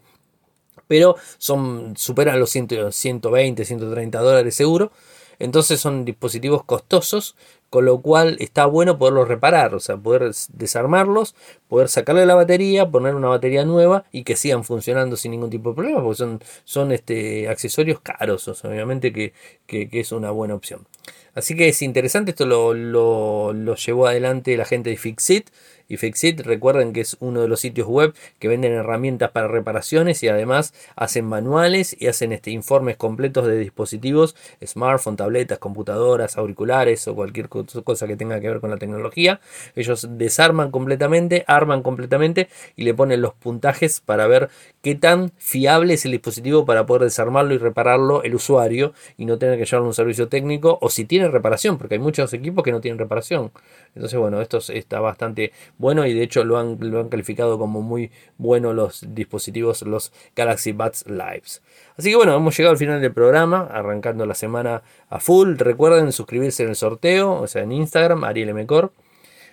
pero 0.87 1.15
son, 1.37 1.95
superan 1.97 2.39
los 2.39 2.49
120, 2.49 3.65
130 3.65 4.19
dólares 4.19 4.55
seguro. 4.55 4.91
Entonces 5.39 5.79
son 5.79 6.05
dispositivos 6.05 6.63
costosos, 6.63 7.35
con 7.75 7.83
lo 7.83 7.99
cual 7.99 8.37
está 8.39 8.67
bueno 8.67 8.97
poderlos 8.97 9.27
reparar, 9.27 9.75
o 9.75 9.81
sea, 9.81 9.97
poder 9.97 10.31
desarmarlos, 10.53 11.35
poder 11.67 11.89
sacarle 11.89 12.25
la 12.25 12.33
batería, 12.33 12.89
poner 12.89 13.15
una 13.15 13.27
batería 13.27 13.65
nueva 13.65 14.05
y 14.13 14.23
que 14.23 14.37
sigan 14.37 14.63
funcionando 14.63 15.17
sin 15.17 15.31
ningún 15.31 15.49
tipo 15.49 15.71
de 15.71 15.75
problema, 15.75 16.01
porque 16.01 16.15
son, 16.15 16.39
son 16.63 16.93
este, 16.93 17.49
accesorios 17.49 17.99
caros, 17.99 18.47
obviamente 18.63 19.11
que, 19.11 19.33
que, 19.67 19.89
es 19.91 20.13
una 20.13 20.31
buena 20.31 20.55
opción. 20.55 20.87
Así 21.33 21.53
que 21.57 21.67
es 21.67 21.81
interesante, 21.81 22.31
esto 22.31 22.45
lo, 22.45 22.73
lo, 22.73 23.75
llevó 23.75 24.07
adelante 24.07 24.55
la 24.55 24.63
gente 24.63 24.89
de 24.89 24.95
Fixit 24.95 25.49
y 25.89 25.97
Fixit, 25.97 26.39
recuerden 26.39 26.93
que 26.93 27.01
es 27.01 27.17
uno 27.19 27.41
de 27.41 27.49
los 27.49 27.59
sitios 27.59 27.87
web 27.87 28.15
que 28.39 28.47
venden 28.47 28.71
herramientas 28.71 29.31
para 29.31 29.49
reparaciones 29.49 30.23
y 30.23 30.29
además 30.29 30.73
hacen 30.95 31.25
manuales 31.25 31.95
y 31.99 32.07
hacen 32.07 32.31
este, 32.31 32.51
informes 32.51 32.95
completos 32.95 33.45
de 33.45 33.57
dispositivos, 33.57 34.35
smartphone, 34.65 35.17
tabletas, 35.17 35.59
computadoras, 35.59 36.37
auriculares 36.37 37.05
o 37.07 37.15
cualquier 37.15 37.49
cosa 37.83 38.07
que 38.07 38.15
tenga 38.15 38.39
que 38.39 38.49
ver 38.49 38.59
con 38.59 38.69
la 38.69 38.77
tecnología. 38.77 39.39
Ellos 39.75 40.07
desarman 40.11 40.71
completamente, 40.71 41.43
arman 41.47 41.81
completamente 41.81 42.49
y 42.75 42.83
le 42.83 42.93
ponen 42.93 43.21
los 43.21 43.33
puntajes 43.33 44.01
para 44.01 44.27
ver 44.27 44.49
qué 44.81 44.95
tan 44.95 45.31
fiable 45.37 45.95
es 45.95 46.05
el 46.05 46.11
dispositivo 46.11 46.65
para 46.65 46.85
poder 46.85 47.03
desarmarlo 47.03 47.53
y 47.53 47.57
repararlo 47.57 48.23
el 48.23 48.35
usuario 48.35 48.93
y 49.17 49.25
no 49.25 49.37
tener 49.37 49.57
que 49.57 49.65
llevarlo 49.65 49.87
un 49.87 49.93
servicio 49.93 50.27
técnico 50.27 50.77
o 50.81 50.89
si 50.89 51.05
tiene 51.05 51.27
reparación, 51.27 51.77
porque 51.77 51.95
hay 51.95 51.99
muchos 51.99 52.33
equipos 52.33 52.63
que 52.63 52.71
no 52.71 52.81
tienen 52.81 52.99
reparación. 52.99 53.51
Entonces, 53.95 54.19
bueno, 54.19 54.41
esto 54.41 54.59
está 54.69 54.99
bastante 54.99 55.53
bueno 55.77 56.05
y 56.05 56.13
de 56.13 56.23
hecho 56.23 56.43
lo 56.43 56.57
han, 56.57 56.77
lo 56.79 56.99
han 56.99 57.09
calificado 57.09 57.57
como 57.57 57.81
muy 57.81 58.11
bueno 58.37 58.73
los 58.73 59.05
dispositivos, 59.13 59.81
los 59.83 60.11
Galaxy 60.35 60.71
Buds 60.71 61.05
Lives. 61.07 61.61
Así 61.97 62.09
que 62.09 62.17
bueno, 62.17 62.35
hemos 62.35 62.57
llegado 62.57 62.71
al 62.71 62.77
final 62.77 63.01
del 63.01 63.13
programa, 63.13 63.69
arrancando 63.71 64.25
la 64.25 64.35
semana 64.35 64.83
a 65.09 65.19
full. 65.19 65.55
Recuerden 65.57 66.11
suscribirse 66.11 66.63
en 66.63 66.69
el 66.69 66.75
sorteo, 66.75 67.39
en 67.61 67.71
Instagram, 67.71 68.23
Ariel 68.23 68.53
Mcor. 68.53 68.91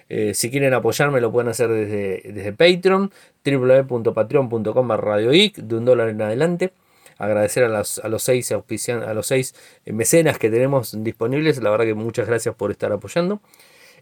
Eh, 0.08 0.34
si 0.34 0.50
quieren 0.50 0.74
apoyarme 0.74 1.20
lo 1.20 1.32
pueden 1.32 1.48
hacer 1.48 1.68
desde, 1.68 2.32
desde 2.32 2.52
Patreon, 2.52 3.10
www.patreon.com 3.44 4.90
radioic, 4.90 5.56
de 5.56 5.76
un 5.76 5.84
dólar 5.84 6.10
en 6.10 6.20
adelante. 6.20 6.72
Agradecer 7.18 7.64
a, 7.64 7.68
a 7.68 8.08
los 8.08 8.22
seis 8.22 8.52
a 8.52 9.14
los 9.14 9.26
seis 9.26 9.54
mecenas 9.86 10.38
que 10.38 10.50
tenemos 10.50 11.02
disponibles. 11.02 11.62
La 11.62 11.70
verdad 11.70 11.84
que 11.86 11.94
muchas 11.94 12.26
gracias 12.26 12.54
por 12.54 12.70
estar 12.70 12.92
apoyando. 12.92 13.40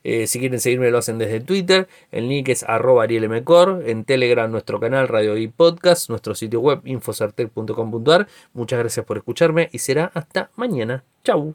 Eh, 0.02 0.26
si 0.26 0.38
quieren 0.38 0.60
seguirme 0.60 0.90
lo 0.90 0.98
hacen 0.98 1.18
desde 1.18 1.40
Twitter. 1.40 1.88
El 2.10 2.28
link 2.28 2.48
es 2.48 2.62
arroba 2.62 3.04
arielmcor. 3.04 3.82
En 3.86 4.04
Telegram 4.04 4.50
nuestro 4.50 4.80
canal 4.80 5.08
Radio 5.08 5.36
y 5.36 5.48
Podcast. 5.48 6.08
Nuestro 6.08 6.34
sitio 6.34 6.60
web 6.60 6.80
infocertec.com.ar. 6.84 8.26
Muchas 8.54 8.78
gracias 8.78 9.04
por 9.06 9.18
escucharme 9.18 9.68
y 9.72 9.78
será 9.78 10.10
hasta 10.14 10.50
mañana. 10.56 11.04
Chau. 11.24 11.54